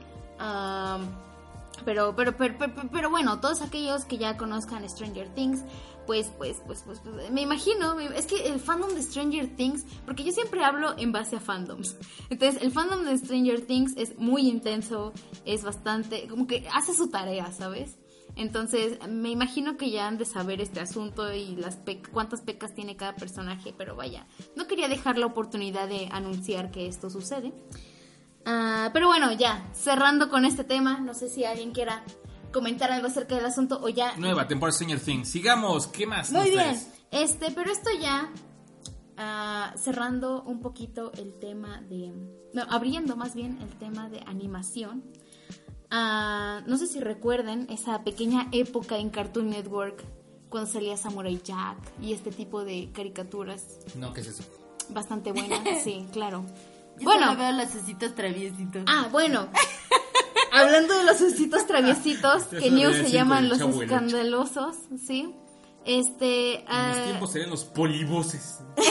[1.85, 2.55] Pero, pero, pero,
[2.91, 5.63] pero, bueno, todos aquellos que ya conozcan Stranger Things,
[6.05, 10.23] pues, pues, pues, pues, pues, me imagino, es que el fandom de Stranger Things, porque
[10.23, 11.95] yo siempre hablo en base a fandoms.
[12.29, 15.13] Entonces, el fandom de Stranger Things es muy intenso,
[15.45, 17.97] es bastante, como que hace su tarea, ¿sabes?
[18.35, 21.79] Entonces, me imagino que ya han de saber este asunto y las
[22.11, 26.87] cuántas pecas tiene cada personaje, pero vaya, no quería dejar la oportunidad de anunciar que
[26.87, 27.53] esto sucede.
[28.45, 32.03] Ah, pero bueno, ya, cerrando con este tema, no sé si alguien quiera
[32.51, 34.15] comentar algo acerca del asunto o ya.
[34.17, 35.29] Nueva temporada Stranger Things.
[35.29, 36.31] Sigamos, ¿qué más?
[36.31, 36.79] Muy bien.
[37.11, 38.29] Este, pero esto ya
[39.17, 42.11] ah, cerrando un poquito el tema de,
[42.53, 45.03] no, abriendo más bien el tema de animación.
[45.89, 50.03] ah, no sé si recuerden esa pequeña época en Cartoon Network
[50.49, 54.43] cuando salía Samurai Jack y este tipo de caricaturas No, ¿qué es eso?
[54.89, 55.61] bastante buenas.
[55.83, 56.45] Sí, claro.
[56.97, 58.83] Yo Bueno, solo veo los ositos traviesitos.
[58.87, 59.47] Ah, bueno.
[60.51, 64.75] Hablando de los ositos traviesitos, que New se llaman los escandalosos,
[65.05, 65.33] ¿sí?
[65.85, 66.59] Este.
[66.59, 68.59] En ah, los tiempos serían los polivoces.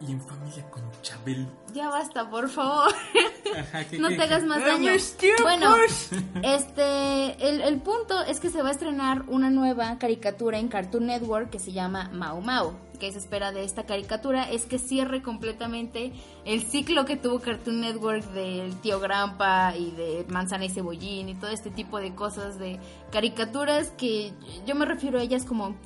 [0.00, 1.46] y en familia con Chabelo.
[1.72, 2.92] ya basta, por favor.
[3.58, 4.92] Ajá, ¿qué- no qué- te hagas más Ah, daño.
[5.42, 5.74] Bueno,
[6.42, 7.48] este.
[7.48, 11.50] El, el punto es que se va a estrenar una nueva caricatura en Cartoon Network
[11.50, 12.74] que se llama Mau Mau.
[12.98, 16.12] Que se espera de esta caricatura es que cierre completamente
[16.44, 21.34] el ciclo que tuvo Cartoon Network del tío Grampa y de Manzana y Cebollín y
[21.34, 22.80] todo este tipo de cosas de
[23.12, 24.32] caricaturas que
[24.66, 25.76] yo me refiero a ellas como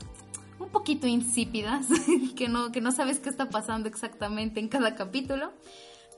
[0.59, 1.87] un poquito insípidas,
[2.37, 5.53] que no, que no sabes qué está pasando exactamente en cada capítulo.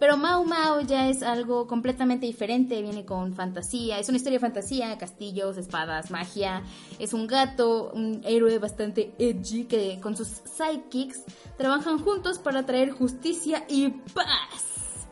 [0.05, 4.41] Pero Mau Mau ya es algo completamente diferente, viene con fantasía, es una historia de
[4.41, 6.63] fantasía, castillos, espadas, magia,
[6.99, 11.25] es un gato, un héroe bastante edgy que con sus sidekicks
[11.57, 15.07] trabajan juntos para traer justicia y paz.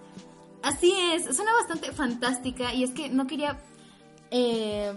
[0.63, 3.65] Así es, suena bastante fantástica y es que no quería
[4.31, 4.93] eh,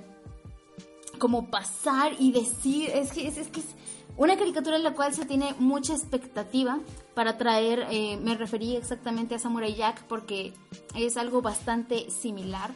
[1.20, 3.68] como pasar y decir, es que es, es que es
[4.18, 6.80] una caricatura en la cual se tiene mucha expectativa
[7.14, 10.54] para traer, eh, me referí exactamente a Samurai Jack porque
[10.96, 12.72] es algo bastante similar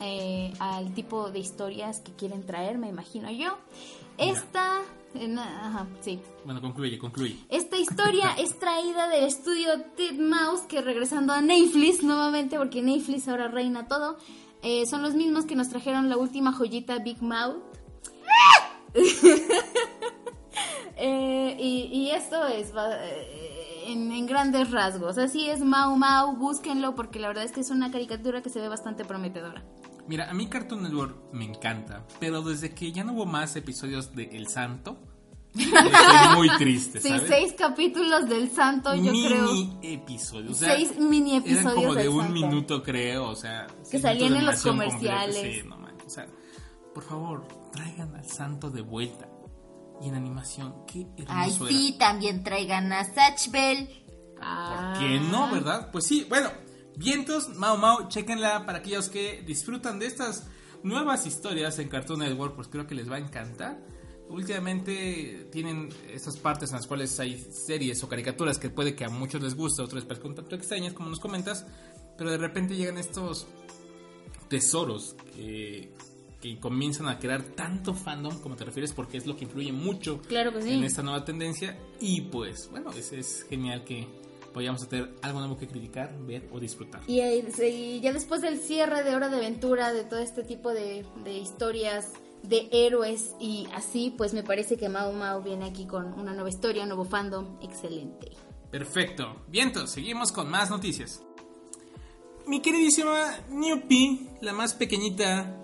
[0.00, 3.56] eh, al tipo de historias que quieren traer, me imagino yo.
[4.18, 4.80] Esta,
[5.14, 6.18] eh, ajá, sí.
[6.44, 7.38] Bueno, concluye, concluye.
[7.48, 9.70] Esta historia es traída del estudio
[10.18, 14.16] Mouse, que regresando a Netflix nuevamente, porque Netflix ahora reina todo,
[14.88, 17.62] son los mismos que nos trajeron la última joyita Big Mouth.
[20.96, 25.18] Eh, y, y esto es eh, en, en grandes rasgos.
[25.18, 28.60] Así es, Mau Mau, búsquenlo porque la verdad es que es una caricatura que se
[28.60, 29.62] ve bastante prometedora.
[30.08, 34.14] Mira, a mí Cartoon Network me encanta, pero desde que ya no hubo más episodios
[34.16, 34.98] de El Santo,
[35.54, 37.28] estoy muy triste, Sí, ¿sabes?
[37.28, 39.48] seis capítulos del santo, yo mini creo.
[39.82, 40.50] episodios.
[40.52, 42.32] O sea, Seis mini Eran episodios como de del un Santo.
[42.34, 43.66] minuto, creo, o sea.
[43.82, 45.36] seis salían en los comerciales.
[45.36, 46.26] completa, sí, no manches, o sea,
[46.94, 49.28] por favor, traigan al santo de vuelta.
[50.00, 53.88] Y en animación, qué Ay, hermoso sí, también traigan a Satchbell.
[54.40, 54.94] Ah.
[54.96, 55.00] era.
[55.00, 55.90] ¿Qué no, verdad?
[55.92, 56.50] Pues sí, bueno,
[56.96, 60.46] vientos, Mau Mau, chequenla para aquellos que disfrutan de estas
[60.82, 63.78] nuevas historias en Cartoon Network, pues creo que les va a encantar.
[64.28, 69.10] Últimamente tienen estas partes en las cuales hay series o caricaturas que puede que a
[69.10, 71.66] muchos les guste, a otros les parezcan un tanto extrañas, como nos comentas,
[72.16, 73.46] pero de repente llegan estos
[74.48, 75.94] tesoros que,
[76.42, 80.20] que comienzan a crear tanto fandom como te refieres, porque es lo que influye mucho
[80.22, 80.72] Claro que sí.
[80.74, 81.78] en esta nueva tendencia.
[82.00, 84.06] Y pues, bueno, es, es genial que
[84.52, 87.00] vayamos a tener algo nuevo que criticar, ver o disfrutar.
[87.06, 90.70] Y, eh, y ya después del cierre de Hora de Aventura, de todo este tipo
[90.74, 95.86] de, de historias de héroes y así, pues me parece que Mau Mau viene aquí
[95.86, 98.32] con una nueva historia, un nuevo fandom excelente.
[98.70, 99.42] Perfecto.
[99.48, 101.22] Vientos, seguimos con más noticias.
[102.48, 105.56] Mi queridísima Newpie, la más pequeñita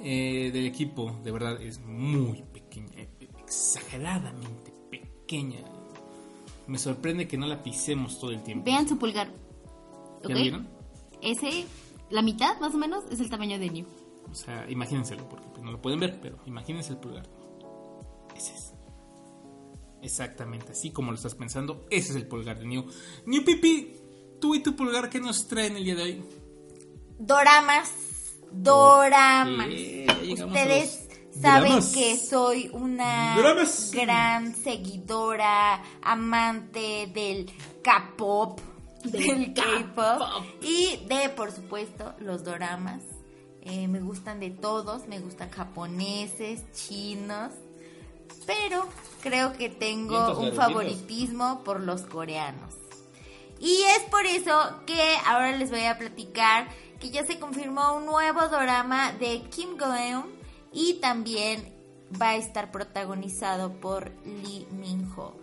[0.00, 5.60] eh, del equipo, de verdad es muy pequeña, eh, exageradamente pequeña.
[6.66, 8.64] Me sorprende que no la pisemos todo el tiempo.
[8.64, 9.32] Vean su pulgar.
[10.22, 10.42] ¿Ya ¿ok?
[10.42, 10.68] vieron?
[11.22, 11.64] Ese,
[12.10, 13.86] la mitad más o menos, es el tamaño de New.
[14.30, 17.28] O sea, imagínenselo, porque pues, no lo pueden ver, pero imagínense el pulgar.
[18.36, 18.72] Ese es.
[20.02, 22.86] Exactamente, así como lo estás pensando, ese es el pulgar de New.
[23.26, 23.94] New Pipi,
[24.40, 26.24] tú y tu pulgar, ¿qué nos traen el día de hoy?
[27.18, 28.05] Doramas.
[28.62, 29.68] Doramas.
[29.68, 31.08] Ustedes
[31.40, 31.92] saben dramas.
[31.92, 33.90] que soy una Dramas.
[33.92, 38.58] gran seguidora, amante del K-pop,
[39.04, 40.22] del K-pop
[40.62, 43.02] y de, por supuesto, los doramas.
[43.62, 47.52] Eh, me gustan de todos, me gustan japoneses, chinos,
[48.46, 48.86] pero
[49.22, 52.74] creo que tengo un favoritismo por los coreanos.
[53.58, 56.68] Y es por eso que ahora les voy a platicar
[57.00, 60.26] que ya se confirmó un nuevo drama de Kim Go-eun
[60.72, 61.72] y también
[62.20, 65.34] va a estar protagonizado por Lee Min-ho.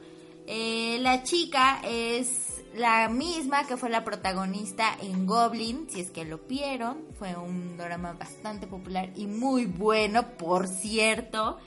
[0.46, 6.26] Eh, la chica es la misma que fue la protagonista en Goblin, si es que
[6.26, 7.06] lo vieron.
[7.18, 11.58] Fue un drama bastante popular y muy bueno, por cierto.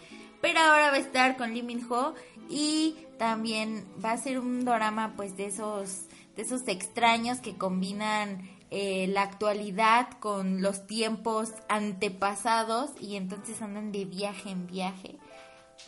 [0.40, 2.14] Pero ahora va a estar con Lee Min-ho
[2.48, 6.02] y también va a ser un drama pues de esos
[6.36, 13.92] de esos extraños que combinan eh, la actualidad con los tiempos antepasados y entonces andan
[13.92, 15.18] de viaje en viaje.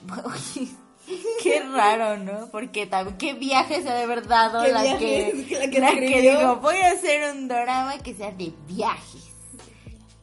[1.42, 2.48] Qué raro, ¿no?
[2.50, 6.04] Porque también, qué viaje se ha de dado ¿Qué la que, La que la que
[6.04, 6.38] escribió.
[6.38, 9.24] dijo, voy a hacer un drama que sea de viajes.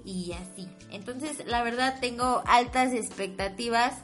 [0.03, 0.67] Y así.
[0.91, 3.95] Entonces, la verdad, tengo altas expectativas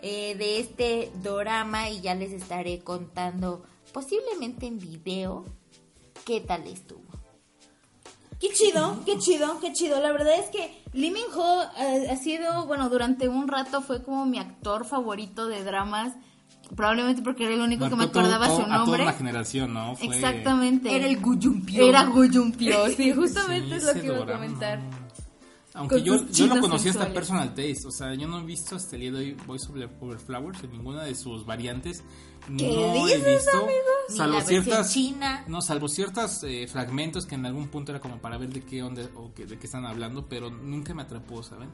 [0.00, 5.44] eh, de este dorama y ya les estaré contando, posiblemente en video,
[6.24, 7.09] qué tal estuvo.
[8.40, 10.00] Qué chido, qué chido, qué chido.
[10.00, 14.02] La verdad es que Lee Min Ho eh, ha sido, bueno, durante un rato fue
[14.02, 16.14] como mi actor favorito de dramas.
[16.74, 19.02] Probablemente porque era el único que me todo- acordaba todo- su A toda nombre.
[19.02, 19.96] una generación, ¿no?
[19.96, 20.94] Fue- Exactamente.
[20.94, 21.84] Era el Guyumpio.
[21.86, 24.80] Era Guyumpio, sí, justamente Sí, es lo que iba a comentar.
[25.80, 27.14] Aunque yo, yo lo conocí hasta sensuales.
[27.14, 29.66] Personal Taste, o sea, yo no he visto hasta el día de hoy Voice
[30.00, 32.02] over, Flowers en ninguna de sus variantes.
[32.46, 33.66] ¿Qué no dices, he visto,
[34.10, 35.44] Ni salvo ciertas, china.
[35.48, 38.82] no, salvo ciertos eh, fragmentos que en algún punto era como para ver de qué
[38.82, 41.70] onda o que, de qué están hablando, pero nunca me atrapó, ¿saben?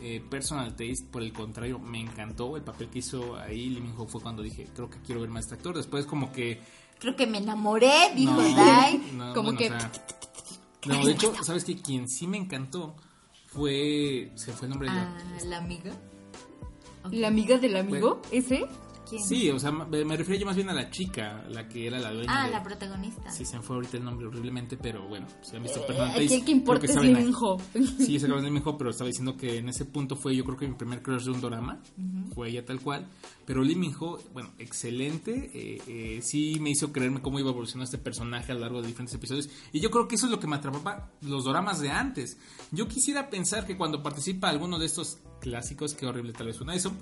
[0.00, 3.94] Eh, Personal Taste, por el contrario, me encantó el papel que hizo ahí Lee Min
[3.96, 5.76] Ho fue cuando dije, creo que quiero ver más este actor.
[5.76, 6.60] Después como que
[7.00, 8.98] Creo que me enamoré, dijo no, Dai.
[9.14, 9.92] no, Como bueno, que- o sea,
[10.86, 11.76] no, de hecho, ¿sabes qué?
[11.76, 12.96] Quien sí me encantó
[13.48, 14.30] fue.
[14.34, 15.92] Se fue el nombre de la- Ah, la amiga.
[17.10, 18.20] ¿La amiga del amigo?
[18.30, 18.66] ¿Ese?
[19.08, 19.22] ¿Quién?
[19.24, 21.98] Sí, o sea, me, me refiero yo más bien a la chica, la que era
[21.98, 22.42] la dueña.
[22.42, 23.30] Ah, de- la protagonista.
[23.30, 26.34] Sí, se me fue ahorita el nombre horriblemente, pero bueno, si han visto Eh, aquí
[26.34, 27.56] el que importa es saben Lee a- Min Ho.
[27.98, 30.68] Sí, es el hijo, pero estaba diciendo que en ese punto fue yo creo que
[30.68, 31.80] mi primer crush de un drama,
[32.34, 33.06] fue ella tal cual,
[33.46, 37.84] pero Lee Min Ho, bueno, excelente, eh, eh, sí me hizo creerme cómo iba evolucionando
[37.84, 40.40] este personaje a lo largo de diferentes episodios, y yo creo que eso es lo
[40.40, 42.38] que me atrapaba los dramas de antes.
[42.72, 46.74] Yo quisiera pensar que cuando participa alguno de estos clásicos, qué horrible tal vez suena
[46.74, 46.92] eso,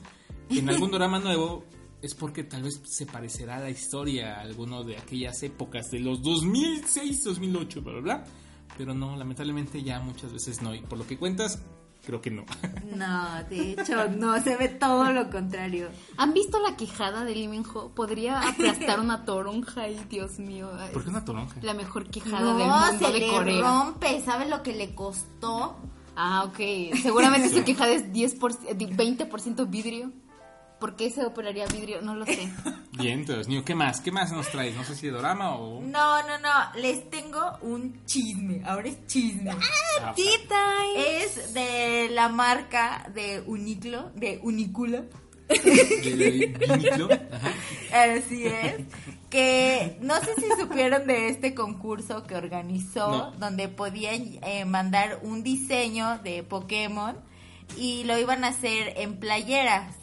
[0.51, 1.65] en algún drama nuevo
[2.03, 6.01] es porque tal vez se parecerá a la historia a alguno de aquellas épocas de
[6.01, 8.25] los 2006, 2008, bla, bla, bla.
[8.77, 10.75] Pero no, lamentablemente ya muchas veces no.
[10.75, 11.59] Y por lo que cuentas,
[12.05, 12.45] creo que no.
[12.97, 15.89] No, de hecho, no, se ve todo lo contrario.
[16.19, 17.91] ¿Han visto la quejada de Ho?
[17.95, 20.71] Podría aplastar una toronja ahí, Dios mío.
[20.93, 21.57] ¿Por qué una toronja?
[21.63, 23.61] La mejor quejada del No, mundo se de le Corea.
[23.63, 24.23] rompe.
[24.25, 25.77] ¿Sabes lo que le costó?
[26.15, 26.59] Ah, ok.
[27.03, 30.13] Seguramente su quejada es 10%, di- 20% vidrio.
[30.81, 32.03] ¿Por qué se operaría vidrio?
[32.03, 32.53] No lo sé.
[32.93, 34.01] Bien, entonces, niño, ¿qué más?
[34.01, 34.75] ¿Qué más nos traes?
[34.75, 35.81] No sé si de drama o...
[35.81, 36.81] No, no, no.
[36.81, 38.63] Les tengo un chisme.
[38.65, 39.51] Ahora es chisme.
[40.01, 40.15] Ah,
[40.97, 45.05] Es de la marca de Uniclo, de Unicula.
[45.49, 47.27] de-.
[47.93, 48.77] Así es.
[49.31, 53.31] Que no sé si supieron de este concurso que organizó, No.
[53.33, 57.17] donde podían eh, mandar un diseño de Pokémon
[57.77, 59.95] y lo iban a hacer en playeras.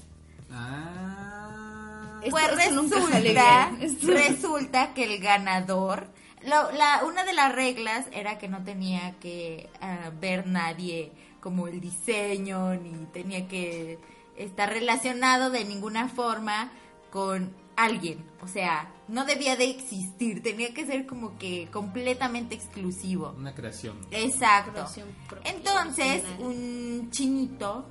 [0.53, 2.19] Ah...
[2.21, 2.55] Esto- Pues esto
[2.95, 3.71] resulta,
[4.03, 6.07] resulta que el ganador,
[6.41, 11.11] la, una de las reglas era que no tenía que ah, ver nadie
[11.41, 13.99] como el diseño, ni tenía que
[14.37, 16.71] estar relacionado de ninguna forma
[17.11, 18.23] con alguien.
[18.41, 23.35] O sea, no debía de existir, tenía que ser como que completamente exclusivo.
[23.37, 23.97] Una creación.
[24.11, 24.71] Exacto.
[24.71, 27.85] Creación propia, Entonces, un chinito,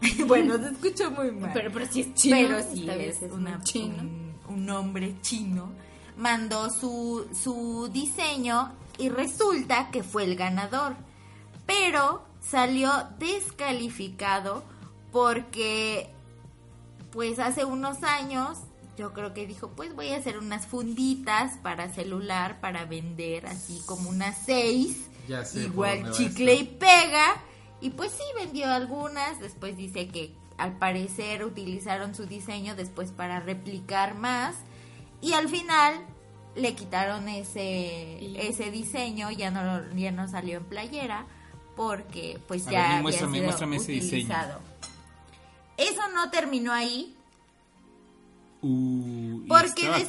[0.26, 1.50] bueno, se escucha muy mal.
[1.52, 2.36] Pero, pero si es chino.
[2.36, 3.96] Pero sí es, un una, chino.
[4.00, 5.72] un, un hombre chino.
[6.16, 10.96] Mandó su, su diseño y resulta que fue el ganador.
[11.66, 14.62] Pero salió descalificado
[15.12, 16.10] porque
[17.10, 18.58] pues hace unos años
[18.96, 23.82] yo creo que dijo pues voy a hacer unas funditas para celular para vender así
[23.86, 27.42] como unas seis Ya sé igual chicle y pega
[27.80, 33.40] y pues sí vendió algunas después dice que al parecer utilizaron su diseño después para
[33.40, 34.56] replicar más
[35.20, 35.94] y al final
[36.54, 41.26] le quitaron ese ese diseño ya no ya no salió en playera
[41.76, 44.08] porque pues A ya ver, había muéstrame- sido muéstrame ese diseño.
[44.24, 44.60] utilizado.
[45.76, 47.12] Eso no terminó ahí
[48.62, 50.06] Uh, Porque después-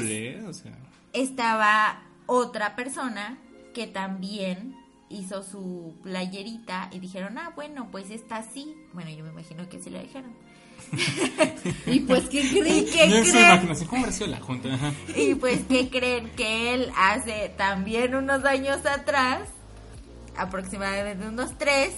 [0.00, 0.42] cool, ¿eh?
[0.48, 0.72] O sea,
[1.12, 3.38] estaba otra persona
[3.74, 4.74] que también
[5.10, 8.74] hizo su playerita y dijeron, ah, bueno, pues esta sí.
[8.92, 10.32] Bueno, yo me imagino que sí la dijeron.
[11.86, 12.78] Y pues, ¿qué creen?
[12.78, 13.46] ¿Y qué no es su creen?
[13.46, 14.74] imaginación, ¿cómo habrá sido la junta?
[14.74, 14.92] Ajá.
[15.14, 16.30] Y pues, ¿qué creen?
[16.30, 19.48] Que él hace también unos años atrás,
[20.36, 21.92] aproximadamente unos tres,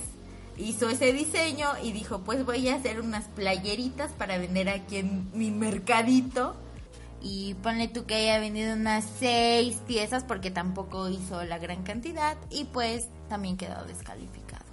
[0.58, 5.30] hizo ese diseño y dijo, pues voy a hacer unas playeritas para vender aquí en
[5.34, 6.56] mi mercadito.
[7.22, 12.36] Y ponle tú que haya vendido unas seis piezas porque tampoco hizo la gran cantidad
[12.50, 14.64] y pues también quedó descalificado.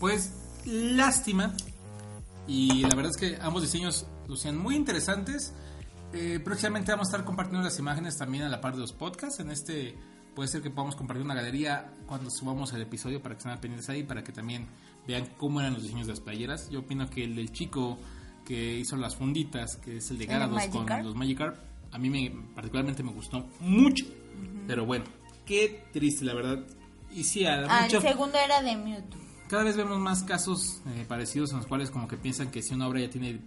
[0.00, 0.32] Pues
[0.64, 1.54] lástima.
[2.46, 5.52] Y la verdad es que ambos diseños lucían muy interesantes.
[6.12, 9.40] Eh, próximamente vamos a estar compartiendo las imágenes también a la par de los podcasts.
[9.40, 9.96] En este
[10.34, 13.88] puede ser que podamos compartir una galería cuando subamos el episodio para que estén pendientes
[13.90, 14.68] ahí, para que también
[15.06, 16.70] vean cómo eran los diseños de las playeras.
[16.70, 17.98] Yo opino que el del chico
[18.48, 21.56] que hizo las funditas, que es el de ¿El de Garados con los Magikarp,
[21.92, 24.06] a mí me, particularmente me gustó mucho.
[24.66, 25.04] Pero bueno,
[25.44, 26.64] qué triste, la verdad.
[27.14, 29.20] Y sí, a Ah, el segundo era de Mewtwo.
[29.48, 32.72] cada vez vemos más casos eh, parecidos en los cuales como que piensan que si
[32.74, 33.40] una obra ya tiene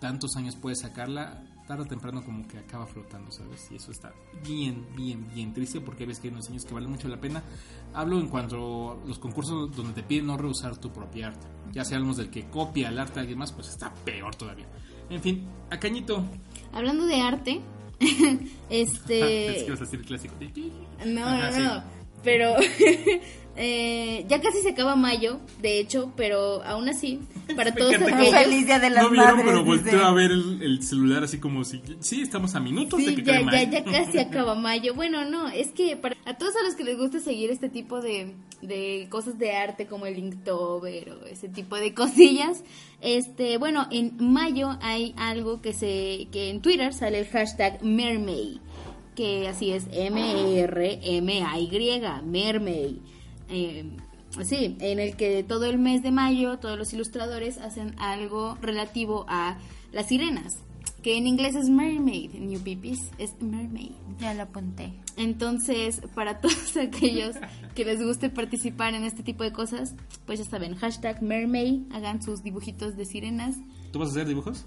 [0.00, 3.68] tantos años puede sacarla, tarde o temprano como que acaba flotando, ¿sabes?
[3.70, 4.12] Y eso está
[4.44, 7.42] bien, bien, bien triste porque ves que hay unos años que valen mucho la pena.
[7.94, 11.46] Hablo en cuanto a los concursos donde te piden no reusar tu propia arte.
[11.72, 14.66] Ya sea hablamos del que copia el arte de alguien más, pues está peor todavía.
[15.08, 16.22] En fin, a Cañito.
[16.74, 17.60] Hablando de arte,
[18.68, 19.56] este...
[19.56, 20.34] Es que vas a decir el clásico.
[21.06, 21.86] No, no, sí.
[22.22, 22.56] Pero
[23.56, 27.20] eh, ya casi se acaba mayo, de hecho, pero aún así,
[27.56, 28.34] para todos aquellos...
[28.34, 29.68] Feliz Día de las no vieron, Madres, pero dice.
[29.68, 31.82] volteó a ver el, el celular así como si...
[32.00, 33.70] Sí, estamos a minutos de que ya, ya, mayo.
[33.70, 34.94] ya casi acaba mayo.
[34.94, 38.00] Bueno, no, es que para a todos a los que les gusta seguir este tipo
[38.00, 42.62] de, de cosas de arte como el Inktober o ese tipo de cosillas,
[43.00, 48.58] este, bueno, en mayo hay algo que se que en Twitter sale el hashtag Mermaid,
[49.14, 52.96] que así es M E R M A Y, Mermaid.
[53.48, 53.84] Eh,
[54.40, 59.26] Sí, en el que todo el mes de mayo todos los ilustradores hacen algo relativo
[59.28, 59.58] a
[59.92, 60.56] las sirenas,
[61.02, 63.92] que en inglés es mermaid, New Pipis es mermaid.
[64.18, 64.94] Ya lo apunté.
[65.16, 67.36] Entonces, para todos aquellos
[67.74, 69.94] que les guste participar en este tipo de cosas,
[70.24, 73.56] pues ya saben, hashtag mermaid, hagan sus dibujitos de sirenas.
[73.92, 74.64] ¿Tú vas a hacer dibujos?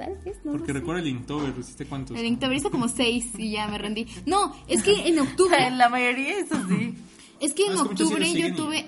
[0.00, 2.16] Tal vez, no Porque recuerda el Inktober, ¿hiciste cuántos?
[2.16, 4.06] El Inktober hizo como seis y ya me rendí.
[4.24, 5.70] No, es que en octubre...
[5.76, 6.94] La mayoría es así.
[7.38, 8.86] Es que en es que octubre yo tuve...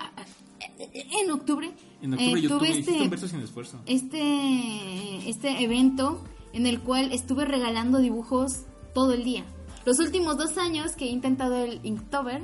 [0.79, 1.71] En octubre...
[2.01, 3.79] En octubre eh, yo tuve este, un verso sin esfuerzo.
[3.85, 8.63] este, este evento en el cual estuve regalando dibujos
[8.95, 9.45] todo el día.
[9.85, 12.41] Los últimos dos años que he intentado el Inktober,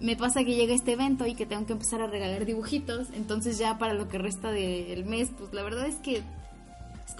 [0.00, 3.06] me pasa que llega este evento y que tengo que empezar a regalar dibujitos.
[3.12, 6.24] Entonces ya para lo que resta del mes, pues la verdad es que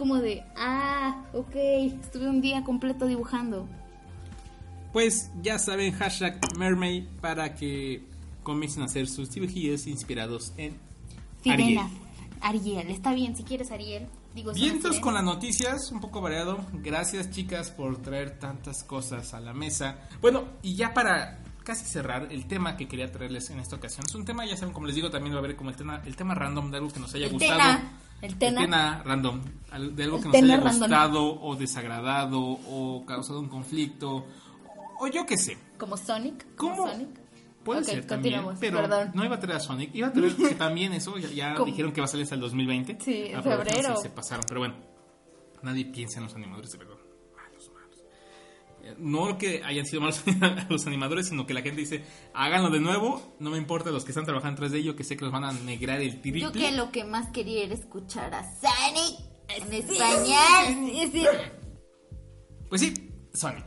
[0.00, 1.54] como de, ah, ok,
[2.02, 3.68] estuve un día completo dibujando.
[4.94, 8.02] Pues ya saben, hashtag Mermaid para que
[8.42, 10.78] comiencen a hacer sus dibujillos inspirados en
[11.44, 11.68] Ariel.
[11.68, 11.90] Sirena.
[12.40, 14.08] Ariel, está bien, si quieres Ariel.
[14.34, 15.00] Digo, sirenas.
[15.00, 16.64] con las noticias, un poco variado.
[16.72, 19.98] Gracias chicas por traer tantas cosas a la mesa.
[20.22, 24.14] Bueno, y ya para casi cerrar, el tema que quería traerles en esta ocasión es
[24.14, 26.16] un tema, ya saben, como les digo, también va a haber como el tema, el
[26.16, 27.52] tema random de algo que nos haya El gustado.
[27.58, 27.92] tena.
[28.22, 28.60] El tena.
[28.60, 30.78] Tema random, al- de algo que nos haya random.
[30.80, 34.26] gustado o desagradado o causado un conflicto
[34.98, 35.56] o yo qué sé.
[35.78, 36.54] Como Sonic.
[36.56, 36.90] como ¿Cómo?
[36.90, 37.08] Sonic.
[37.64, 39.10] Puede Ok, ser también, pero perdón.
[39.14, 41.92] no iba a traer a Sonic, iba a traer que también eso, ya, ya dijeron
[41.92, 42.96] que va a salir hasta el 2020.
[43.00, 43.96] Sí, en Aprovecharon febrero.
[44.00, 44.76] se pasaron, pero bueno,
[45.62, 46.96] nadie piensa en los animadores de verdad.
[48.98, 50.22] No que hayan sido malos
[50.68, 54.10] los animadores, sino que la gente dice, háganlo de nuevo, no me importa los que
[54.10, 56.42] están trabajando tras de ello, que sé que los van a negrar el triple.
[56.42, 61.52] Yo que lo que más quería era escuchar a Sonic en español.
[62.68, 62.94] Pues sí,
[63.34, 63.64] Sonic.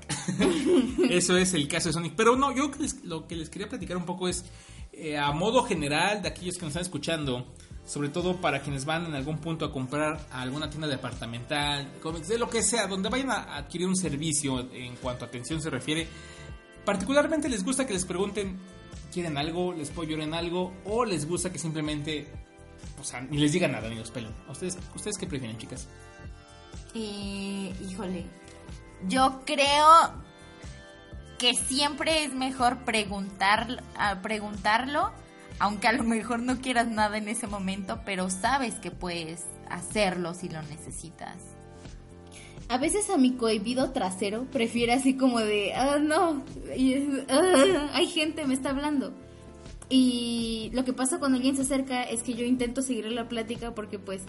[1.10, 2.14] Eso es el caso de Sonic.
[2.16, 2.72] Pero no, yo
[3.04, 4.46] lo que les quería platicar un poco es,
[4.92, 7.54] eh, a modo general, de aquellos que nos están escuchando,
[7.86, 12.28] sobre todo para quienes van en algún punto a comprar a alguna tienda departamental, cómics,
[12.28, 15.70] de lo que sea, donde vayan a adquirir un servicio en cuanto a atención se
[15.70, 16.08] refiere,
[16.86, 18.58] particularmente les gusta que les pregunten,
[19.12, 19.74] ¿quieren algo?
[19.74, 20.74] ¿Les puedo ayudar en algo?
[20.86, 22.28] ¿O les gusta que simplemente,
[23.00, 24.34] o sea, ni les digan nada, ni los pelen?
[24.48, 25.88] ¿A ¿Ustedes, ¿Ustedes qué prefieren, chicas?
[26.96, 28.26] Eh, híjole,
[29.08, 30.14] yo creo
[31.38, 33.84] que siempre es mejor preguntar,
[34.22, 35.12] preguntarlo,
[35.60, 40.34] aunque a lo mejor no quieras nada en ese momento, pero sabes que puedes hacerlo
[40.34, 41.38] si lo necesitas.
[42.70, 46.44] a veces a mi cohibido trasero prefiere así como de, ah, no,
[46.76, 46.96] y
[47.30, 49.14] ah, hay gente, me está hablando.
[49.90, 53.76] Y lo que pasa cuando alguien se acerca es que yo intento seguir la plática
[53.76, 54.22] porque pues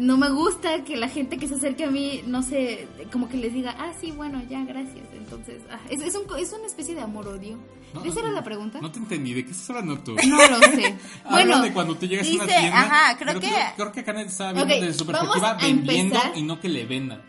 [0.00, 3.36] no me gusta que la gente que se acerque a mí, no sé, como que
[3.36, 5.06] les diga, ah, sí, bueno, ya, gracias.
[5.14, 7.58] Entonces, ah, es, es, un es una especie de amor-odio.
[7.94, 8.80] No, ¿Esa no, era la pregunta?
[8.80, 10.16] No te entendí, ¿de qué estás hablando tú?
[10.26, 10.96] No lo sé.
[11.30, 12.80] Bueno, de cuando tú llegas a una tienda.
[12.80, 16.38] ajá, creo que- Creo, creo que Karen estaba viendo Ok, desde su perspectiva vendiendo empezar.
[16.38, 17.22] y no que le vendan.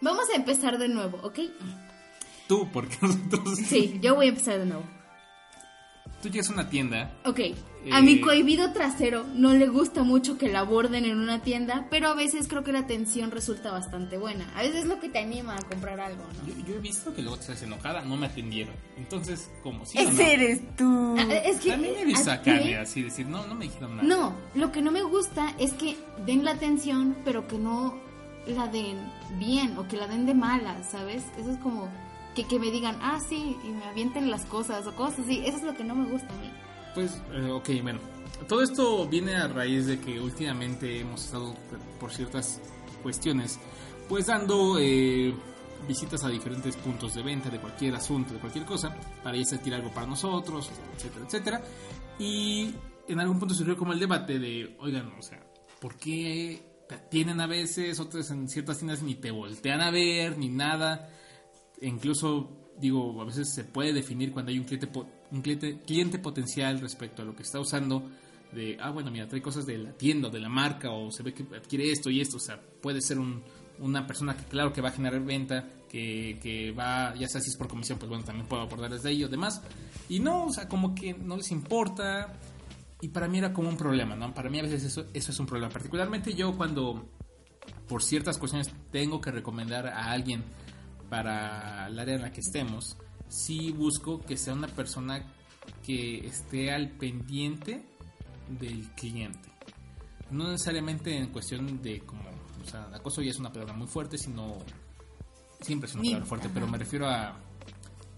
[0.00, 1.38] vamos a empezar de nuevo, ¿ok?
[2.48, 3.58] Tú, porque nosotros.
[3.66, 4.84] Sí, yo voy a empezar de nuevo.
[6.22, 7.12] Tú llegas a una tienda.
[7.24, 7.40] Ok,
[7.92, 12.08] a mi cohibido trasero no le gusta mucho que la aborden en una tienda, pero
[12.08, 14.50] a veces creo que la atención resulta bastante buena.
[14.56, 16.46] A veces es lo que te anima a comprar algo, ¿no?
[16.48, 18.74] Yo, yo he visto que luego te estás enojada, no me atendieron.
[18.96, 19.98] Entonces, como si.
[19.98, 20.10] o no?
[20.10, 21.16] Ese eres tú.
[21.18, 23.96] Ah, es que También he visto a aquí- Karen así decir, no, no me dijeron
[23.96, 24.08] nada.
[24.08, 25.96] No, lo que no me gusta es que
[26.26, 27.98] den la atención, pero que no
[28.46, 28.98] la den
[29.38, 31.24] bien o que la den de malas, ¿sabes?
[31.38, 31.88] Eso es como
[32.34, 35.42] que, que me digan, ah, sí, y me avienten las cosas o cosas así.
[35.46, 36.50] Eso es lo que no me gusta a mí.
[36.94, 37.98] Pues, eh, ok, bueno.
[38.48, 41.54] Todo esto viene a raíz de que últimamente hemos estado
[41.98, 42.60] por ciertas
[43.02, 43.58] cuestiones,
[44.08, 45.34] pues dando eh,
[45.88, 49.74] visitas a diferentes puntos de venta de cualquier asunto, de cualquier cosa, para ya sentir
[49.74, 51.62] algo para nosotros, etcétera, etcétera.
[52.18, 52.74] Y
[53.08, 55.44] en algún punto surgió como el debate de, oigan, o sea,
[55.80, 60.38] ¿por qué te atienden a veces, otras en ciertas tiendas ni te voltean a ver,
[60.38, 61.08] ni nada?
[61.80, 64.86] E incluso, digo, a veces se puede definir cuando hay un cliente,
[65.34, 68.08] un cliente, cliente potencial respecto a lo que está usando
[68.52, 71.34] de, ah, bueno, mira, trae cosas de la tienda, de la marca, o se ve
[71.34, 73.42] que adquiere esto y esto, o sea, puede ser un,
[73.80, 77.50] una persona que claro que va a generar venta, que, que, va, ya sea si
[77.50, 79.60] es por comisión, pues bueno, también puedo abordar desde ahí o demás.
[80.08, 82.32] Y no, o sea, como que no les importa.
[83.00, 84.32] Y para mí era como un problema, ¿no?
[84.32, 85.72] Para mí a veces eso, eso es un problema.
[85.72, 87.10] Particularmente yo cuando
[87.88, 90.42] por ciertas cuestiones tengo que recomendar a alguien
[91.10, 92.96] para el área en la que estemos,
[93.28, 95.24] sí busco que sea una persona
[95.84, 97.84] que esté al pendiente
[98.48, 99.48] del cliente.
[100.30, 102.22] No necesariamente en cuestión de como,
[102.62, 104.58] o sea, acoso ya es una palabra muy fuerte, sino
[105.60, 107.36] siempre es una palabra fuerte, pero me refiero a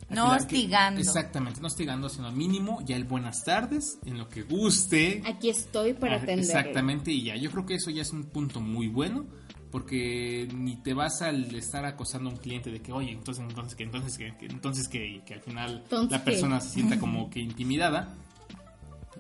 [0.09, 1.01] no hostigando.
[1.01, 5.23] exactamente, no hostigando, sino al mínimo ya el buenas tardes, en lo que guste.
[5.27, 6.39] Aquí estoy para atender.
[6.39, 9.27] Exactamente, y ya, yo creo que eso ya es un punto muy bueno,
[9.71, 13.75] porque ni te vas al estar acosando a un cliente de que, oye, entonces, entonces,
[13.75, 18.15] que, entonces, que, entonces, que, que al final la persona se sienta como que intimidada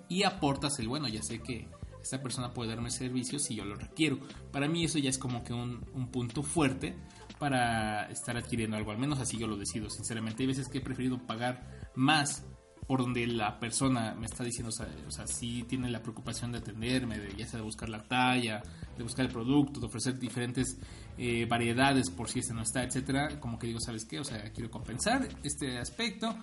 [0.09, 1.69] y aportas el, bueno, ya sé que
[2.01, 4.19] esta persona puede darme servicio si yo lo requiero.
[4.53, 6.95] Para mí eso ya es como que un, un punto fuerte
[7.39, 10.43] para estar adquiriendo algo, al menos así yo lo decido, sinceramente.
[10.43, 12.45] Hay veces que he preferido pagar más
[12.87, 17.19] por donde la persona me está diciendo, o sea, si tiene la preocupación de atenderme,
[17.19, 18.63] de, ya sea de buscar la talla,
[18.97, 20.79] de buscar el producto, de ofrecer diferentes
[21.19, 24.21] eh, variedades por si este no está, etcétera, como que digo, ¿sabes qué?
[24.21, 26.37] O sea, quiero compensar este aspecto,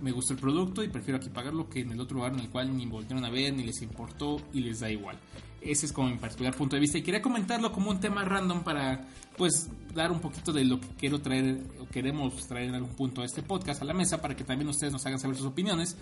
[0.00, 2.50] me gustó el producto y prefiero aquí pagarlo que en el otro lugar en el
[2.50, 5.18] cual ni volvieron a ver, ni les importó y les da igual.
[5.60, 8.62] Ese es como mi particular punto de vista y quería comentarlo como un tema random
[8.64, 12.94] para pues dar un poquito de lo que quiero traer o queremos traer en algún
[12.94, 15.46] punto a este podcast a la mesa para que también ustedes nos hagan saber sus
[15.46, 15.96] opiniones.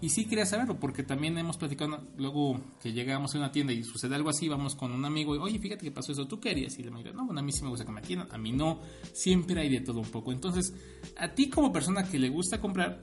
[0.00, 3.82] Y sí quería saberlo porque también hemos platicado luego que llegamos a una tienda y
[3.82, 6.78] sucede algo así, vamos con un amigo y oye, fíjate que pasó eso, ¿tú querías?
[6.78, 8.52] Y le digo, no, bueno, a mí sí me gusta que me atiendan, a mí
[8.52, 8.80] no,
[9.12, 10.30] siempre hay de todo un poco.
[10.30, 10.72] Entonces,
[11.16, 13.00] a ti como persona que le gusta comprar,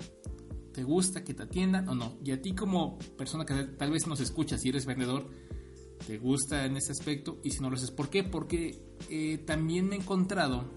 [0.74, 2.18] ¿te gusta que te atiendan o no?
[2.24, 5.30] Y a ti como persona que tal vez nos escuchas y eres vendedor,
[6.08, 8.24] te gusta en ese aspecto y si no lo haces, ¿por qué?
[8.24, 8.80] Porque
[9.10, 10.72] eh, también me he encontrado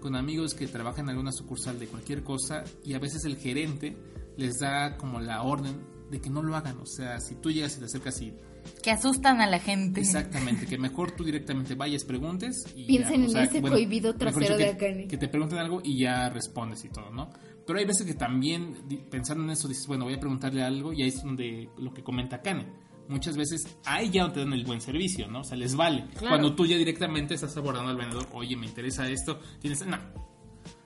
[0.00, 3.96] con amigos que trabajan en alguna sucursal de cualquier cosa y a veces el gerente
[4.36, 6.78] les da como la orden de que no lo hagan.
[6.78, 8.34] O sea, si tú llegas y te acercas y...
[8.82, 10.00] Que asustan a la gente.
[10.00, 12.86] Exactamente, que mejor tú directamente vayas, preguntes y...
[12.86, 14.86] Piensen en ese prohibido trasero de acá.
[15.08, 17.30] Que te pregunten algo y ya respondes y todo, ¿no?
[17.66, 18.74] Pero hay veces que también,
[19.10, 22.02] pensando en eso, dices, bueno, voy a preguntarle algo y ahí es donde lo que
[22.02, 25.40] comenta Kane muchas veces ahí ya no te dan el buen servicio, ¿no?
[25.40, 26.04] O sea, les vale.
[26.18, 29.98] Cuando tú ya directamente estás abordando al vendedor, oye, me interesa esto, tienes, no.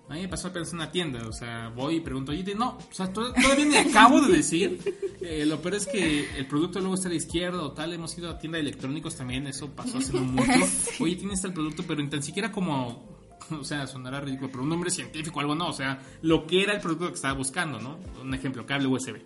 [0.09, 2.77] A mí me pasó apenas en una tienda, o sea, voy y pregunto, oye, no,
[2.77, 4.81] o sea, todavía me acabo de decir.
[5.27, 7.95] Eh, lo peor es que el producto luego está a la izquierda o tal.
[7.95, 10.53] Hemos ido a tienda de electrónicos también, eso pasó hace no mucho.
[11.01, 13.15] Oye, tienes el producto, pero ni tan siquiera como
[13.51, 16.63] o sea, sonará ridículo, pero un nombre científico o algo no, o sea, lo que
[16.63, 17.99] era el producto que estaba buscando, ¿no?
[18.21, 19.23] Un ejemplo, cable USB,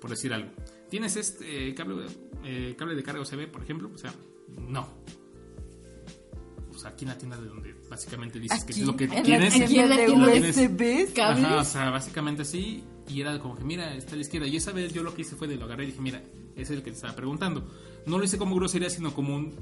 [0.00, 0.50] por decir algo.
[0.88, 2.06] ¿Tienes este eh, cable,
[2.44, 3.90] eh, cable de carga USB, por ejemplo?
[3.94, 4.12] O sea,
[4.68, 4.88] no.
[6.82, 9.54] O sea, aquí en la tienda de donde básicamente dices que es lo que tienes.
[9.54, 12.82] Aquí en la tienda o sea, básicamente así.
[13.08, 14.48] Y era como que, mira, está a la izquierda.
[14.48, 16.20] Y esa vez yo lo que hice fue de lo agarré y dije, mira,
[16.56, 17.64] ese es el que te estaba preguntando.
[18.04, 19.54] No lo hice como grosería, sino como un...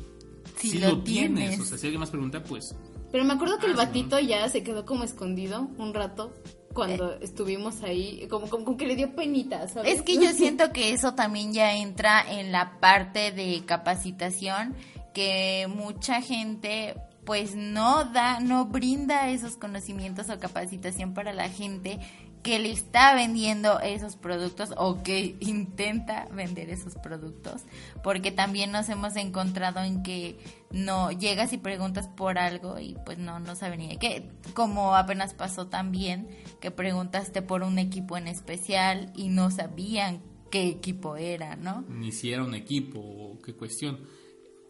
[0.56, 1.60] Si, lo, tienes.
[1.60, 2.74] O sea, si alguien más pregunta, pues...
[3.12, 6.32] Pero me acuerdo que el batito ya se quedó como escondido un rato
[6.72, 9.92] cuando estuvimos ahí, como, como, que le dio penita, ¿sabes?
[9.92, 14.74] Es que yo siento que eso también ya entra en la parte de capacitación,
[15.12, 16.94] que mucha gente
[17.24, 22.00] pues no da, no brinda esos conocimientos o capacitación para la gente
[22.42, 27.62] que le está vendiendo esos productos o que intenta vender esos productos,
[28.02, 30.38] porque también nos hemos encontrado en que
[30.70, 35.34] no llegas y preguntas por algo y pues no, no saben ni qué, como apenas
[35.34, 36.28] pasó también
[36.60, 41.84] que preguntaste por un equipo en especial y no sabían qué equipo era, ¿no?
[41.88, 44.00] Ni si era un equipo o qué cuestión.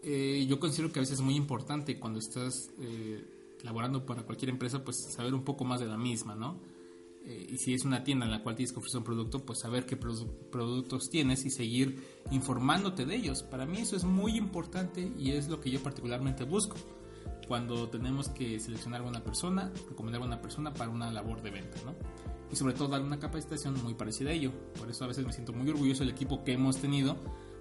[0.02, 3.22] Eh, yo considero que a veces es muy importante cuando estás eh,
[3.62, 6.58] laborando para cualquier empresa, pues saber un poco más de la misma, ¿no?
[7.26, 9.60] Eh, y si es una tienda en la cual tienes que ofrecer un producto, pues
[9.60, 13.42] saber qué productos tienes y seguir informándote de ellos.
[13.42, 16.76] Para mí eso es muy importante y es lo que yo particularmente busco
[17.46, 21.50] cuando tenemos que seleccionar a una persona, recomendar a una persona para una labor de
[21.50, 21.94] venta, ¿no?
[22.50, 24.52] Y sobre todo dar una capacitación muy parecida a ello.
[24.78, 27.16] Por eso a veces me siento muy orgulloso del equipo que hemos tenido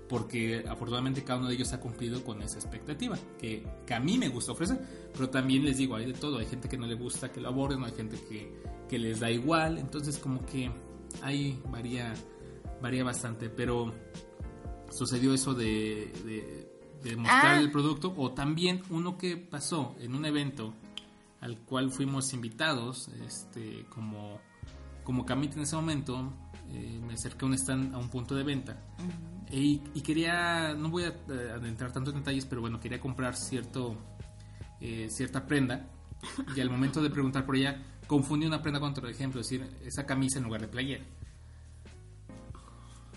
[0.09, 4.17] porque afortunadamente cada uno de ellos ha cumplido con esa expectativa que, que, a mí
[4.17, 4.81] me gusta ofrecer.
[5.13, 7.49] Pero también les digo, hay de todo, hay gente que no le gusta que lo
[7.49, 8.51] aborden, hay gente que,
[8.89, 10.71] que les da igual, entonces como que
[11.21, 12.13] ahí varía,
[12.81, 13.93] varía bastante, pero
[14.89, 16.67] sucedió eso de,
[17.03, 17.59] de, mostrar Ah.
[17.59, 20.73] el producto o también uno que pasó en un evento
[21.41, 24.39] al cual fuimos invitados este como
[25.03, 26.33] como Camite en ese momento
[26.69, 28.83] eh, me acerqué a un stand a un punto de venta
[29.51, 33.95] y, quería no voy a eh, adentrar tanto en detalles pero bueno quería comprar cierto
[34.79, 35.87] eh, cierta prenda
[36.55, 39.67] y al momento de preguntar por ella confundí una prenda con otro ejemplo es decir
[39.85, 41.03] esa camisa en lugar de playera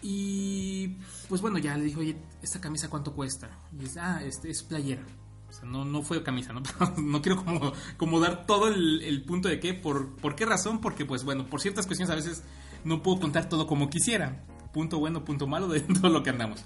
[0.02, 0.88] y
[1.28, 3.48] pues bueno, ya le dijo, oye, ¿esta camisa cuánto cuesta?
[3.72, 5.02] Y dice, ah, este es playera.
[5.48, 6.62] O sea, no, no fue camisa, ¿no?
[6.98, 10.80] No quiero como, como dar todo el, el punto de qué, por, por qué razón,
[10.80, 12.42] porque pues bueno, por ciertas cuestiones a veces
[12.84, 14.44] no puedo contar todo como quisiera.
[14.72, 16.64] Punto bueno, punto malo de todo lo que andamos.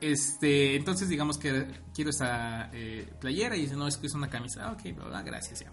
[0.00, 4.28] Este, entonces digamos que quiero esa eh, playera y dice, no, es que es una
[4.28, 4.68] camisa.
[4.68, 5.72] Ah, ok, bla, bla, gracias, ya.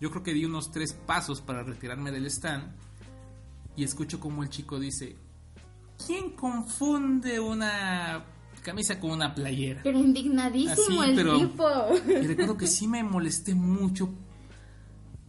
[0.00, 2.64] Yo creo que di unos tres pasos para retirarme del stand
[3.76, 5.16] y escucho como el chico dice,
[6.06, 8.24] ¿quién confunde una
[8.62, 9.80] camisa con una playera?
[9.82, 11.68] Pero indignadísimo Así, el pero- tipo.
[12.08, 14.10] Y recuerdo que sí me molesté mucho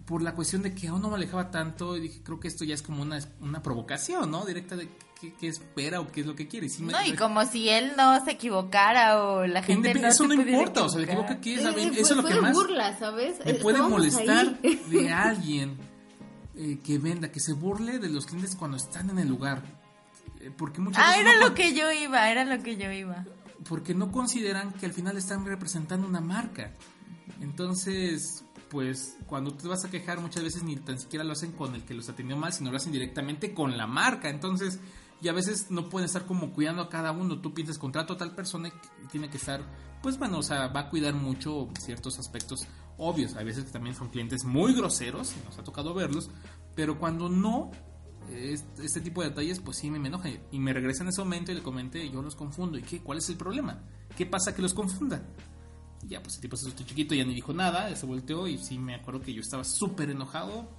[0.08, 2.64] por la cuestión de que aún no me alejaba tanto y dije, creo que esto
[2.66, 4.46] ya es como una, una provocación, ¿no?
[4.46, 4.90] Directa de
[5.20, 6.68] qué, qué espera o qué es lo que quiere.
[6.68, 10.02] Y sí me- No, y como si él no se equivocara o la gente Indep-
[10.02, 11.38] no eso se no importa, o sea, le equivocar.
[11.38, 13.36] equivoca qué es, Eh, fue- eso es lo que más burla, ¿sabes?
[13.46, 14.82] me puede molestar ahí.
[14.90, 15.78] de alguien
[16.56, 19.62] eh, que venda, que se burle de los clientes cuando están en el lugar.
[20.40, 22.78] Eh, Porque muchas Ah, veces era no lo con- que yo iba, era lo que
[22.78, 23.26] yo iba.
[23.68, 26.72] porque no consideran que al final están representando una marca.
[27.42, 31.76] Entonces, pues cuando te vas a quejar muchas veces ni tan siquiera lo hacen con
[31.76, 34.30] el que los atendió mal, sino lo hacen directamente con la marca.
[34.30, 34.80] Entonces,
[35.22, 37.40] y a veces no pueden estar como cuidando a cada uno.
[37.42, 38.72] Tú piensas contrato a tal persona
[39.12, 39.62] tiene que estar,
[40.02, 43.36] pues bueno, o sea, va a cuidar mucho ciertos aspectos obvios.
[43.36, 46.30] Hay veces que también son clientes muy groseros, y nos ha tocado verlos,
[46.76, 47.72] pero cuando no,
[48.32, 50.30] este, tipo de detalles, pues sí me, me enoja.
[50.52, 52.78] Y me regresa en ese momento y le comenté, yo los confundo.
[52.78, 53.02] ¿Y qué?
[53.02, 53.82] ¿Cuál es el problema?
[54.16, 55.24] ¿Qué pasa que los confunda?
[56.08, 58.78] Ya, pues el tipo se asustó chiquito, ya ni dijo nada, se volteó y sí
[58.80, 60.70] me acuerdo que yo estaba súper enojado,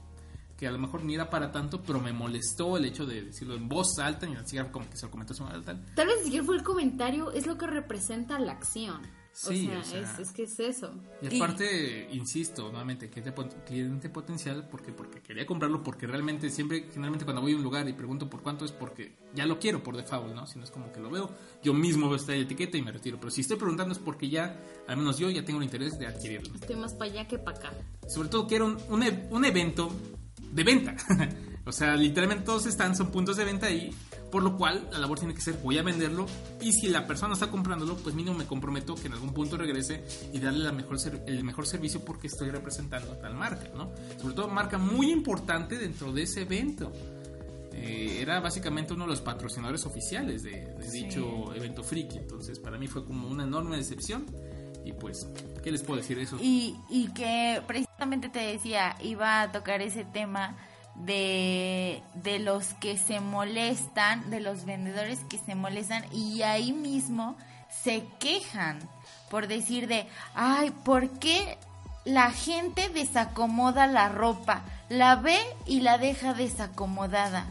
[0.56, 3.54] que a lo mejor ni era para tanto, pero me molestó el hecho de decirlo
[3.54, 5.84] en voz alta, y así como que se lo comentó a su madre tal.
[5.94, 9.02] Tal vez ni siquiera fue el comentario, es lo que representa la acción.
[9.40, 10.92] Sí, o sea, o sea- es, es que es eso.
[11.22, 16.86] Y aparte, insisto, nuevamente, cliente, pot- cliente potencial, porque porque quería comprarlo, porque realmente siempre,
[16.92, 19.82] generalmente cuando voy a un lugar y pregunto por cuánto es porque ya lo quiero
[19.82, 20.46] por default, ¿no?
[20.46, 21.30] Si no es como que lo veo,
[21.62, 23.18] yo mismo veo esta etiqueta y me retiro.
[23.20, 26.06] Pero si estoy preguntando es porque ya, al menos yo ya tengo el interés de
[26.08, 26.52] adquirirlo.
[26.54, 27.72] Estoy más para allá que para acá.
[28.08, 29.90] Sobre todo que era un, un, e- un evento
[30.50, 30.96] de venta.
[31.64, 33.94] o sea, literalmente todos están, son puntos de venta ahí.
[34.30, 36.26] Por lo cual, la labor tiene que ser, voy a venderlo.
[36.60, 40.04] Y si la persona está comprándolo, pues mínimo me comprometo que en algún punto regrese
[40.32, 43.90] y darle la mejor ser- el mejor servicio porque estoy representando a tal marca, ¿no?
[44.20, 46.92] Sobre todo marca muy importante dentro de ese evento.
[47.72, 51.04] Eh, era básicamente uno de los patrocinadores oficiales de, de Sí.
[51.04, 52.18] dicho evento friki.
[52.18, 54.26] Entonces, para mí fue como una enorme decepción.
[54.84, 55.28] Y pues,
[55.62, 56.38] ¿qué les puedo decir de eso?
[56.40, 60.56] Y, y que precisamente te decía, iba a tocar ese tema
[61.04, 67.36] de, de los que se molestan, de los vendedores que se molestan y ahí mismo
[67.70, 68.80] se quejan
[69.30, 71.58] por decir de, ay, ¿por qué
[72.04, 74.62] la gente desacomoda la ropa?
[74.88, 77.46] La ve y la deja desacomodada.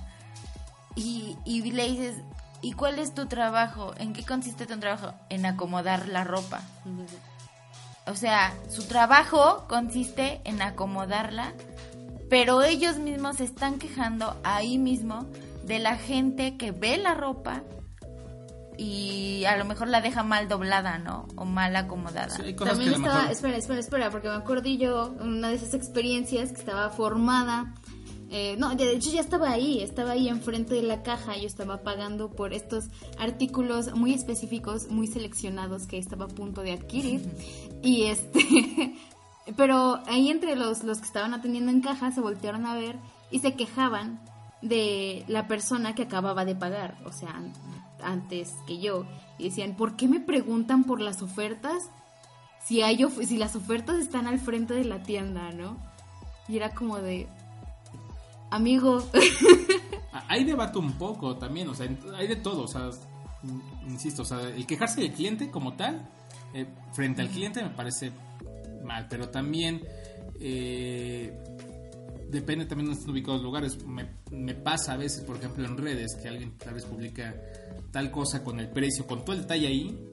[0.96, 2.16] Y, y le dices,
[2.62, 3.94] ¿y cuál es tu trabajo?
[3.98, 5.14] ¿En qué consiste tu trabajo?
[5.30, 6.62] En acomodar la ropa.
[8.08, 11.54] O sea, su trabajo consiste en acomodarla,
[12.30, 15.26] pero ellos mismos se están quejando ahí mismo
[15.66, 17.64] de la gente que ve la ropa
[18.78, 21.28] y a lo mejor la deja mal doblada, ¿no?
[21.36, 22.30] O mal acomodada.
[22.30, 25.56] Sí, hay cosas También estaba, mejor- espera, espera, espera, porque me acordé yo una de
[25.56, 27.74] esas experiencias que estaba formada.
[28.30, 31.82] eh, no, de hecho ya estaba ahí, estaba ahí enfrente de la caja, yo estaba
[31.82, 32.86] pagando por estos
[33.18, 37.22] artículos muy específicos, muy seleccionados que estaba a punto de adquirir.
[37.82, 38.94] Y este,
[39.56, 42.98] pero ahí entre los, los que estaban atendiendo en caja se voltearon a ver
[43.32, 44.20] y se quejaban
[44.62, 47.54] de la persona que acababa de pagar, o sea, an-
[48.04, 49.06] antes que yo.
[49.38, 51.90] Y decían, ¿por qué me preguntan por las ofertas?
[52.66, 55.78] Si, hay of- si las ofertas están al frente de la tienda, ¿no?
[56.48, 57.28] Y era como de,
[58.50, 59.04] amigo,
[60.14, 61.88] Ah, Hay debate un poco también, o sea,
[62.18, 62.90] hay de todo, o sea,
[63.44, 66.10] in- insisto, o sea, el quejarse del cliente como tal,
[66.54, 68.12] eh, frente al cliente me parece
[68.88, 69.84] mal, pero también
[70.40, 71.32] eh,
[72.30, 73.86] depende también de donde estén ubicados los lugares.
[73.86, 77.36] Me, me pasa a veces, por ejemplo, en redes, que alguien tal vez publica
[77.92, 80.10] tal cosa con el precio, con todo el detalle ahí,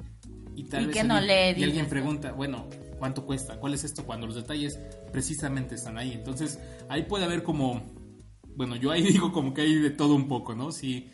[0.57, 2.69] y tal Y vez que no alguien, le y alguien pregunta, bueno,
[2.99, 3.59] ¿cuánto cuesta?
[3.59, 4.05] ¿Cuál es esto?
[4.05, 4.79] Cuando los detalles
[5.13, 6.13] precisamente están ahí.
[6.13, 6.59] Entonces,
[6.89, 7.83] ahí puede haber como,
[8.57, 10.71] bueno, yo ahí digo como que hay de todo un poco, ¿no?
[10.71, 11.11] Si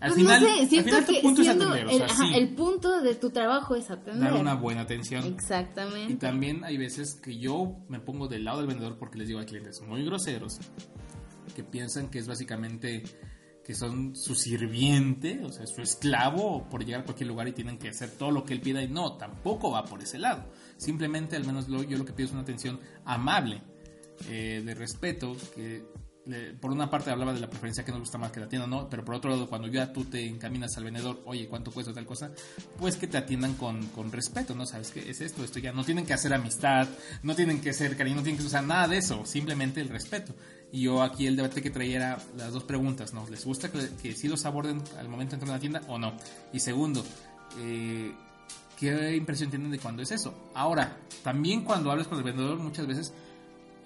[0.00, 1.96] al Pues final, no sé, al siento final tu que punto es atender, o el,
[1.98, 4.20] sea, ajá, sí, el punto de tu trabajo es atender.
[4.30, 5.24] dar una buena atención.
[5.24, 6.12] Exactamente.
[6.12, 9.40] Y también hay veces que yo me pongo del lado del vendedor porque les digo
[9.40, 10.58] a clientes muy groseros
[11.54, 13.02] que piensan que es básicamente
[13.64, 17.78] que son su sirviente, o sea, su esclavo por llegar a cualquier lugar y tienen
[17.78, 20.50] que hacer todo lo que él pida y no, tampoco va por ese lado.
[20.76, 23.62] Simplemente, al menos lo- yo lo que pido es una atención amable,
[24.28, 25.84] eh, de respeto, que
[26.60, 28.88] por una parte hablaba de la preferencia que nos gusta más que la tienda, no,
[28.88, 32.06] pero por otro lado, cuando ya tú te encaminas al vendedor, oye, ¿cuánto cuesta tal
[32.06, 32.30] cosa?
[32.78, 34.66] Pues que te atiendan con, con respeto, ¿no?
[34.66, 35.42] ¿Sabes qué es esto?
[35.42, 36.88] Esto ya no tienen que hacer amistad,
[37.22, 40.34] no tienen que ser cariño, no tienen que usar nada de eso, simplemente el respeto.
[40.72, 43.26] Y yo aquí el debate que traía era las dos preguntas, ¿no?
[43.28, 45.98] ¿Les gusta que, que sí los aborden al momento de entrar a la tienda o
[45.98, 46.14] no?
[46.52, 47.04] Y segundo,
[47.58, 48.14] eh,
[48.78, 50.50] ¿qué impresión tienen de cuando es eso?
[50.54, 53.12] Ahora, también cuando hablas con el vendedor muchas veces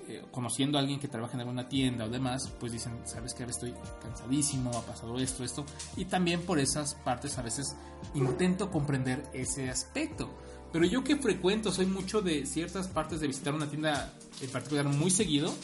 [0.08, 3.42] eh, conociendo a alguien que trabaja en alguna tienda o demás, pues dicen, sabes que
[3.42, 5.64] ahora estoy cansadísimo, ha pasado esto, esto,
[5.96, 7.76] y también por esas partes a veces
[8.14, 10.30] intento comprender ese aspecto.
[10.72, 14.86] Pero yo que frecuento, soy mucho de ciertas partes de visitar una tienda en particular
[14.86, 15.54] muy seguido,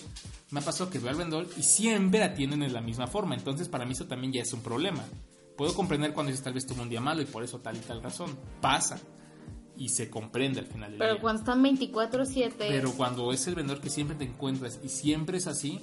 [0.51, 3.69] me ha pasado que veo al vendedor y siempre atienden de la misma forma, entonces
[3.69, 5.05] para mí eso también ya es un problema.
[5.57, 7.81] Puedo comprender cuando dices tal vez tuvo un día malo y por eso tal y
[7.81, 8.99] tal razón, pasa
[9.81, 11.23] y se comprende al final del Pero día.
[11.23, 12.53] cuando están 24-7.
[12.59, 15.81] Pero cuando es el vendedor que siempre te encuentras y siempre es así,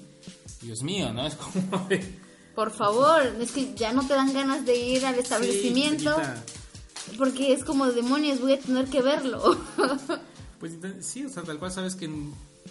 [0.62, 1.26] Dios mío, ¿no?
[1.26, 2.08] Es como de...
[2.54, 6.16] Por favor, es que ya no te dan ganas de ir al establecimiento.
[6.16, 9.60] Sí, porque es como demonios, voy a tener que verlo.
[10.60, 12.08] pues sí, o sea, tal cual sabes que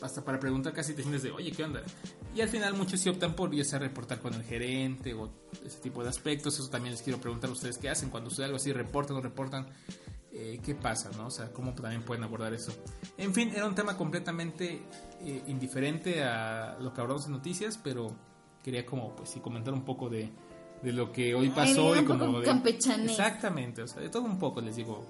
[0.02, 1.82] hasta para preguntar casi te sientes de, oye, ¿qué onda?
[2.36, 5.28] Y al final muchos sí optan por ya sea reportar con el gerente o
[5.64, 6.58] ese tipo de aspectos.
[6.58, 9.20] Eso también les quiero preguntar a ustedes qué hacen cuando ustedes algo así reportan o
[9.20, 9.66] reportan.
[10.38, 11.28] Eh, ¿Qué pasa, no?
[11.28, 12.70] O sea, ¿cómo también pueden abordar eso?
[13.16, 14.82] En fin, era un tema completamente
[15.22, 18.14] eh, indiferente a lo que hablamos en noticias, pero
[18.62, 20.30] quería como, pues sí, comentar un poco de,
[20.82, 22.50] de lo que hoy pasó Ay, y como de...
[23.04, 25.06] Exactamente, o sea, de todo un poco, les digo.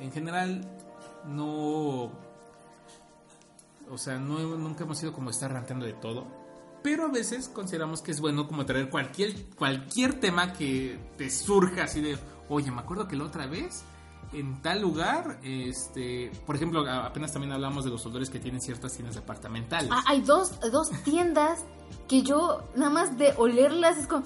[0.00, 0.64] En general,
[1.26, 2.12] no...
[3.90, 6.28] O sea, no, nunca hemos sido como estar ranteando de todo.
[6.80, 11.84] Pero a veces consideramos que es bueno como traer cualquier, cualquier tema que te surja
[11.84, 12.16] así de,
[12.48, 13.84] oye, me acuerdo que la otra vez
[14.32, 18.92] en tal lugar, este, por ejemplo, apenas también hablamos de los olores que tienen ciertas
[18.92, 19.90] tiendas departamentales.
[19.92, 21.64] Ah, hay dos, dos tiendas
[22.08, 24.24] que yo nada más de olerlas es como...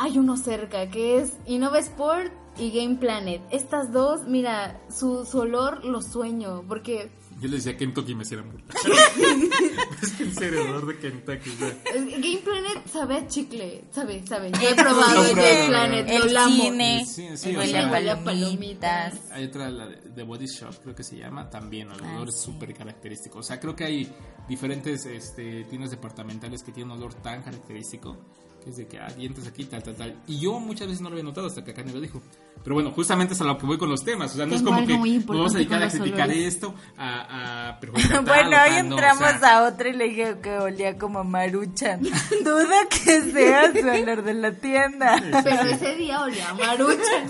[0.00, 3.42] Hay uno cerca que es Innova Sport y Game Planet.
[3.50, 7.10] Estas dos, mira, su, su olor lo sueño porque
[7.40, 8.66] Yo les decía Kentucky me hicieron burla.
[10.02, 11.50] es que en serio, el olor de Kentucky.
[11.58, 14.50] Game Planet sabe a chicle, sabe, sabe.
[14.52, 15.66] Yo he probado el Game.
[15.68, 18.24] Planet, el lo cine, Sí, sí, el o huele palomitas.
[18.24, 19.14] palomitas.
[19.32, 22.28] Hay otra, la de The Body Shop, creo que se llama, también, el Ah, olor
[22.30, 22.46] es sí.
[22.46, 23.38] súper característico.
[23.38, 24.12] O sea, creo que hay
[24.48, 28.16] diferentes este, tiendas departamentales que tienen un olor tan característico,
[28.62, 30.16] que es de que, ah, dientes aquí, tal, tal, tal.
[30.26, 32.20] Y yo muchas veces no lo había notado hasta que acá me lo dijo.
[32.62, 34.32] Pero bueno, justamente es a lo que voy con los temas.
[34.32, 36.54] O sea, no es como que nos vamos a dedicar a criticar olores.
[36.54, 39.88] esto, a, a perjudicar tal Bueno, o hoy tal, no, o entramos sea, a otra
[39.88, 42.02] y le dije que olía como maruchan.
[42.44, 45.22] Duda que sea su olor de la tienda.
[45.44, 47.28] Pero ese día olía a maruchan.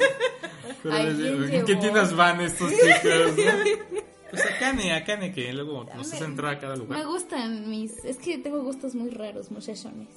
[0.85, 3.37] ¿En qué tiendas van estos chicos?
[3.37, 3.99] no?
[4.31, 7.07] Pues a Cane, a Cane, que luego nos hace entrar a cada Me lugar.
[7.07, 7.93] gustan mis...
[8.05, 10.09] Es que tengo gustos muy raros, muchachones.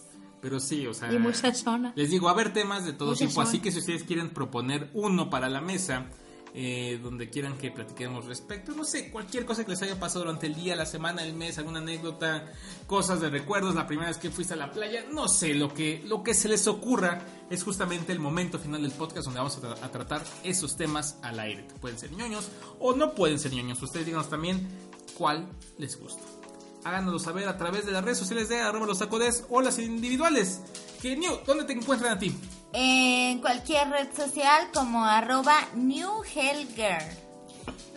[0.41, 1.13] Pero sí, o sea...
[1.13, 1.93] Y muchachona.
[1.95, 4.89] Les digo, a ver temas de todo Muchas tipo, así que si ustedes quieren proponer
[4.93, 6.07] uno para la mesa,
[6.55, 10.47] eh, donde quieran que platiquemos respecto, no sé, cualquier cosa que les haya pasado durante
[10.47, 12.51] el día, la semana, el mes, alguna anécdota,
[12.87, 16.01] cosas de recuerdos, la primera vez que fuiste a la playa, no sé, lo que,
[16.07, 19.61] lo que se les ocurra es justamente el momento final del podcast donde vamos a,
[19.61, 21.67] tra- a tratar esos temas al aire.
[21.79, 24.67] Pueden ser ñoños o no pueden ser ñoños, ustedes díganos también
[25.17, 26.23] cuál les gusta
[26.83, 30.61] háganoslo saber a través de las redes sociales de arroba los tacodes o las individuales.
[31.01, 32.35] Que New, ¿dónde te encuentran a ti?
[32.73, 37.21] En cualquier red social como arroba newhellgirl.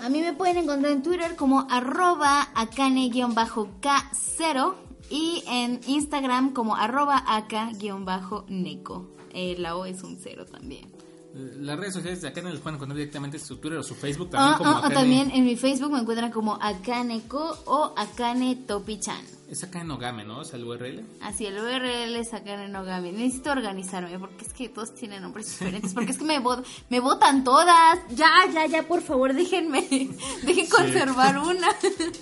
[0.00, 4.74] A mí me pueden encontrar en Twitter como arroba akane-k0
[5.10, 9.06] y en Instagram como arroba aka-neko.
[9.32, 10.93] Eh, la O es un cero también.
[11.34, 14.30] Las redes sociales de Akane les pueden encontrar directamente en su Twitter o su Facebook
[14.30, 14.94] también Ah, como ah, ah, Akane.
[14.94, 19.24] también en mi Facebook me encuentran como akaneko o akane topi-chan.
[19.50, 20.42] Es Akane Nogame, ¿no?
[20.42, 21.04] Es el URL.
[21.20, 23.10] Así, el URL es Akane Nogami.
[23.12, 25.92] Necesito organizarme porque es que todos tienen nombres diferentes.
[25.92, 27.98] Porque es que me, vot- me votan todas.
[28.14, 29.82] Ya, ya, ya, por favor, déjenme.
[30.44, 31.68] Dejen conservar una.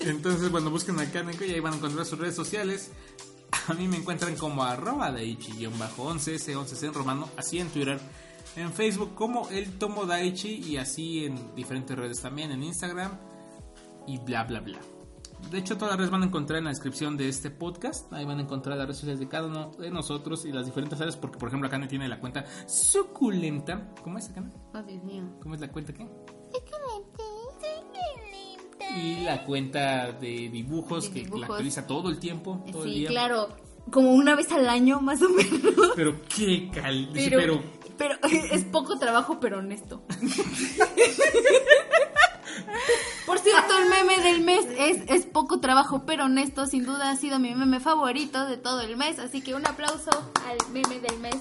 [0.00, 2.90] Entonces, bueno, busquen a Akane y ahí van a encontrar sus redes sociales.
[3.68, 8.00] A mí me encuentran como arroba daichi-11, C11 en romano, así en Twitter,
[8.56, 13.12] en Facebook como el Tomo Daichi y así en diferentes redes también, en Instagram
[14.06, 14.78] y bla bla bla.
[15.50, 18.12] De hecho, todas las redes van a encontrar en la descripción de este podcast.
[18.12, 21.00] Ahí van a encontrar las redes sociales de cada uno de nosotros y las diferentes
[21.00, 21.16] áreas.
[21.16, 23.92] Porque, por ejemplo, Akane tiene la cuenta suculenta.
[24.04, 24.52] ¿Cómo es, Akane?
[24.72, 25.24] Oh, Dios mío.
[25.42, 26.06] ¿Cómo es la cuenta qué?
[28.96, 31.40] Y la cuenta de dibujos De que dibujos.
[31.40, 33.08] la actualiza todo el tiempo, todo el Sí, día.
[33.08, 33.48] claro.
[33.90, 35.90] Como una vez al año, más o menos.
[35.96, 37.08] Pero qué cal...
[37.12, 37.60] pero,
[37.96, 38.16] pero
[38.50, 40.02] es poco trabajo, pero honesto.
[43.26, 46.66] Por cierto, el meme del mes es, es poco trabajo, pero honesto.
[46.66, 49.18] Sin duda ha sido mi meme favorito de todo el mes.
[49.18, 50.10] Así que un aplauso
[50.46, 51.36] al meme del mes.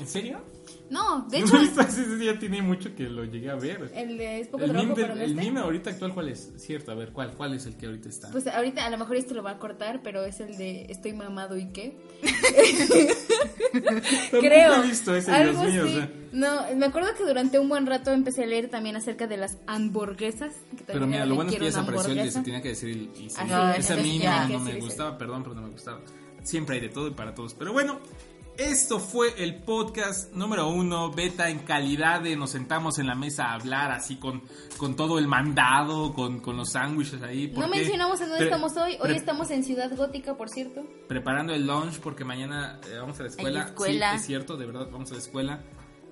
[0.00, 0.53] ¿En serio?
[0.94, 3.90] No, de hecho, ese, ya tiene mucho que lo llegué a ver.
[3.96, 6.52] el de es poco El trabajo, meme, pero el meme ahorita actual, ¿cuál es?
[6.56, 8.30] Cierto, a ver, ¿cuál, cuál es el que ahorita está?
[8.30, 11.12] Pues ahorita a lo mejor esto lo va a cortar, pero es el de estoy
[11.12, 11.96] mamado y qué.
[14.30, 14.84] Creo.
[14.84, 15.82] he visto ese, Dios mío.
[15.82, 15.94] o así.
[15.96, 16.08] sea.
[16.30, 19.58] No, me acuerdo que durante un buen rato empecé a leer también acerca de las
[19.66, 20.54] hamburguesas.
[20.76, 22.90] que Pero mira, lo bueno es que ya desapareció el de se tenía que decir
[22.90, 25.42] el y sí, Ajá, Ese a mí entonces ya, no, no sí me gustaba, perdón,
[25.42, 26.00] pero no me gustaba.
[26.44, 27.54] Siempre hay de todo y para todos.
[27.54, 27.98] Pero bueno,
[28.56, 33.46] esto fue el podcast número uno, beta en calidad de nos sentamos en la mesa
[33.46, 34.42] a hablar así con,
[34.76, 37.48] con todo el mandado, con, con los sándwiches ahí.
[37.48, 38.96] No porque- mencionamos en dónde pre- estamos hoy.
[39.00, 40.82] Hoy estamos en Ciudad Gótica, por cierto.
[41.08, 43.62] preparando el lunch porque mañana eh, vamos a la escuela.
[43.64, 44.10] escuela.
[44.12, 45.60] Sí, es cierto, de verdad, vamos a la escuela.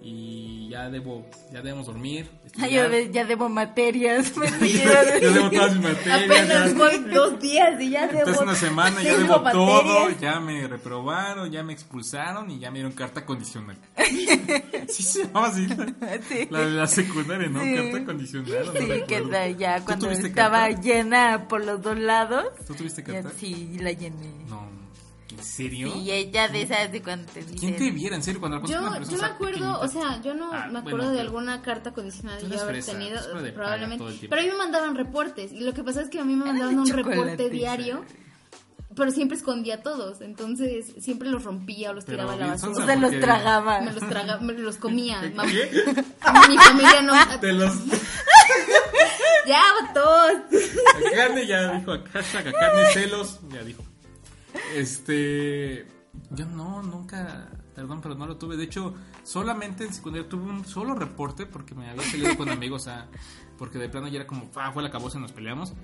[0.04, 2.28] Y ya debo, ya debemos dormir.
[2.58, 2.90] Ay, yo estudiar.
[2.90, 4.32] de- ya debo materias.
[4.60, 6.24] ya debo todas mis materias.
[6.24, 8.18] Apenas ya- voy dos días y ya debo.
[8.20, 10.20] Entonces una semana ya debo todo, materias.
[10.20, 13.76] ya me reprobaron, ya me expulsaron y ya me dieron carta condicional.
[14.88, 15.66] sí se llamaba así.
[16.28, 16.48] Sí.
[16.50, 17.62] La de la secundaria, ¿no?
[17.62, 17.74] Sí.
[17.76, 18.66] Carta condicional.
[18.66, 20.80] no Sí, que ya ¿Tú cuando estaba carta?
[20.80, 22.46] llena por los dos lados.
[22.66, 23.30] ¿Tú tuviste ya carta?
[23.38, 24.32] sí, la llené.
[24.48, 24.68] No,
[25.42, 25.92] ¿en serio?
[25.96, 27.58] Y ella de esas de cuando te dicen.
[27.58, 28.16] ¿Quién te viera?
[28.16, 29.78] En serio, cuando la Yo, una persona yo me acuerdo, pequeñita.
[29.80, 32.76] o sea, yo no Ah, me bueno, acuerdo de alguna carta condicional Tú yo haber
[32.82, 33.20] fresa, tenido,
[33.54, 34.04] probablemente.
[34.28, 35.52] Pero a mí me mandaban reportes.
[35.52, 38.04] Y lo que pasa es que a mí me mandaban un reporte diario.
[38.94, 40.20] Pero siempre escondía todos.
[40.20, 42.74] Entonces siempre los rompía o los Pero tiraba a la basura.
[42.74, 43.80] sonsa, Se los tragaba.
[43.80, 45.20] Me los tragaba, me los comía.
[45.22, 45.70] ¿Qué?
[46.48, 47.14] Mi familia no.
[47.40, 47.72] Te los...
[49.46, 49.60] Ya,
[49.92, 50.32] todos.
[51.16, 53.82] Carne ya dijo, hashtag a carne celos, ya dijo.
[54.74, 55.86] Este,
[56.30, 58.56] yo no, nunca, perdón, pero no lo tuve.
[58.56, 62.88] De hecho, solamente en secundaria tuve un solo reporte porque me había salido con amigos,
[62.88, 63.08] a,
[63.58, 65.74] porque de plano ya era como, "Fa, fue la cabosa y nos peleamos.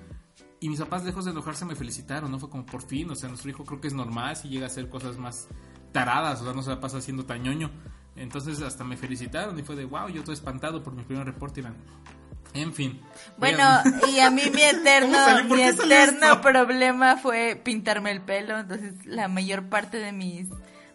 [0.59, 2.39] Y mis papás, lejos de enojarse, me felicitaron, ¿no?
[2.39, 4.67] Fue como, por fin, o sea, nuestro hijo creo que es normal si llega a
[4.67, 5.47] hacer cosas más
[5.93, 7.71] taradas, o sea, no se la pasa haciendo tañoño.
[8.19, 11.61] Entonces hasta me felicitaron y fue de, wow, yo todo espantado por mi primer reporte.
[11.61, 11.75] y van,
[12.53, 13.01] En fin.
[13.37, 14.01] Bueno, Vean.
[14.13, 15.47] y a mí mi eterno, ¿Cómo salió?
[15.47, 18.59] ¿Por mi eterno problema fue pintarme el pelo.
[18.59, 20.47] Entonces, la mayor parte de mis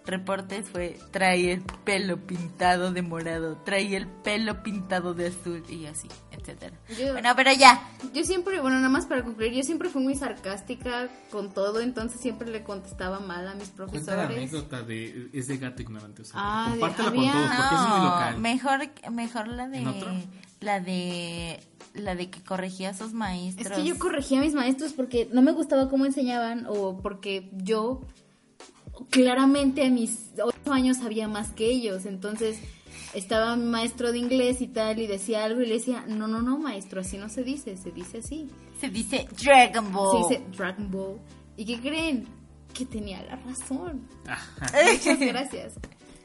[0.07, 5.87] reportes fue trae el pelo pintado de morado, trae el pelo pintado de azul y
[5.87, 6.77] así, etcétera.
[6.99, 7.89] Yo- Bueno, pero ya.
[8.13, 12.21] Yo siempre, bueno, nada más para concluir, yo siempre fui muy sarcástica con todo, entonces
[12.21, 13.87] siempre le contestaba mal a mis Cuenta la
[14.27, 14.37] profesores.
[14.37, 16.23] anécdota de es de gato ignorante.
[16.23, 18.39] O sea, Ah, de- compártela había- con todos porque es muy local.
[18.41, 18.81] mejor,
[19.13, 20.25] mejor la de
[20.61, 21.61] la de
[21.95, 23.73] la de que corregía a sus Es maestros.
[23.79, 28.01] que yo corregía a mis maestros porque no me gustaba cómo enseñaban o porque yo
[29.11, 32.07] claramente a mis ocho años sabía más que ellos.
[32.07, 32.59] Entonces
[33.15, 36.43] estaba mi maestro de inglés y tal y decía algo y le decía, no, no,
[36.43, 38.51] no, maestro, así no se dice, se dice así.
[38.81, 40.25] se dice Dragon Ball.
[40.29, 41.21] Se dice Dragon Ball.
[41.57, 42.27] ¿Y qué creen?
[42.73, 44.09] Que tenía la razón.
[44.27, 44.67] Ajá.
[44.93, 45.75] Muchas gracias.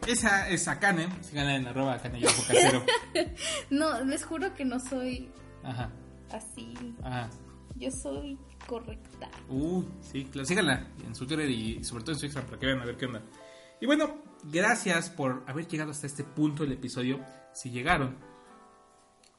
[0.07, 1.07] Esa es Akane.
[1.21, 2.83] Síganla en arroba Akane Casero.
[3.69, 5.29] No, les juro que no soy
[5.63, 5.91] Ajá.
[6.31, 6.73] así.
[7.03, 7.29] Ajá.
[7.75, 8.37] Yo soy
[8.69, 9.31] correcta.
[9.49, 10.45] Uh, sí, claro.
[10.45, 12.97] Síganla en su Twitter y sobre todo en su Instagram para que vean a ver
[12.97, 13.23] qué onda.
[13.81, 17.19] Y bueno, gracias por haber llegado hasta este punto del episodio.
[17.51, 18.15] Si llegaron,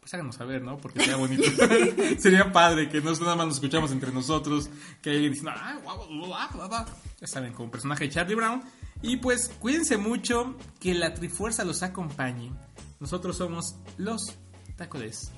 [0.00, 0.78] pues háganos saber, ¿no?
[0.78, 1.44] Porque sería bonito.
[2.18, 4.68] sería padre que no nada más nos escuchamos entre nosotros.
[5.00, 6.86] Que alguien diciendo, ah, guau, guau, guau".
[7.20, 8.64] Ya saben, como personaje de Charlie Brown.
[9.00, 12.50] Y pues cuídense mucho, que la Trifuerza los acompañe.
[12.98, 14.34] Nosotros somos los
[14.76, 15.30] Tacodes.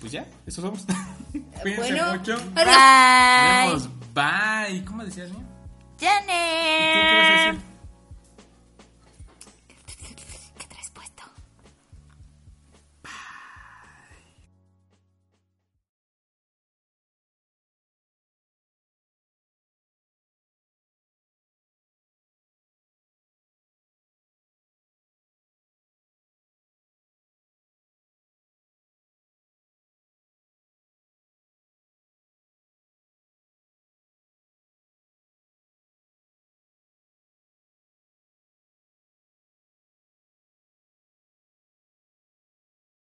[0.00, 0.84] Pues ya, eso somos.
[1.62, 2.36] cuídense Bueno, mucho.
[2.54, 2.64] Bye.
[3.66, 3.88] Vemos.
[4.14, 4.84] Bye.
[4.86, 5.46] ¿Cómo decías, niño?
[5.98, 7.54] ¿Tú qué vas a Janet.
[7.54, 7.69] decir?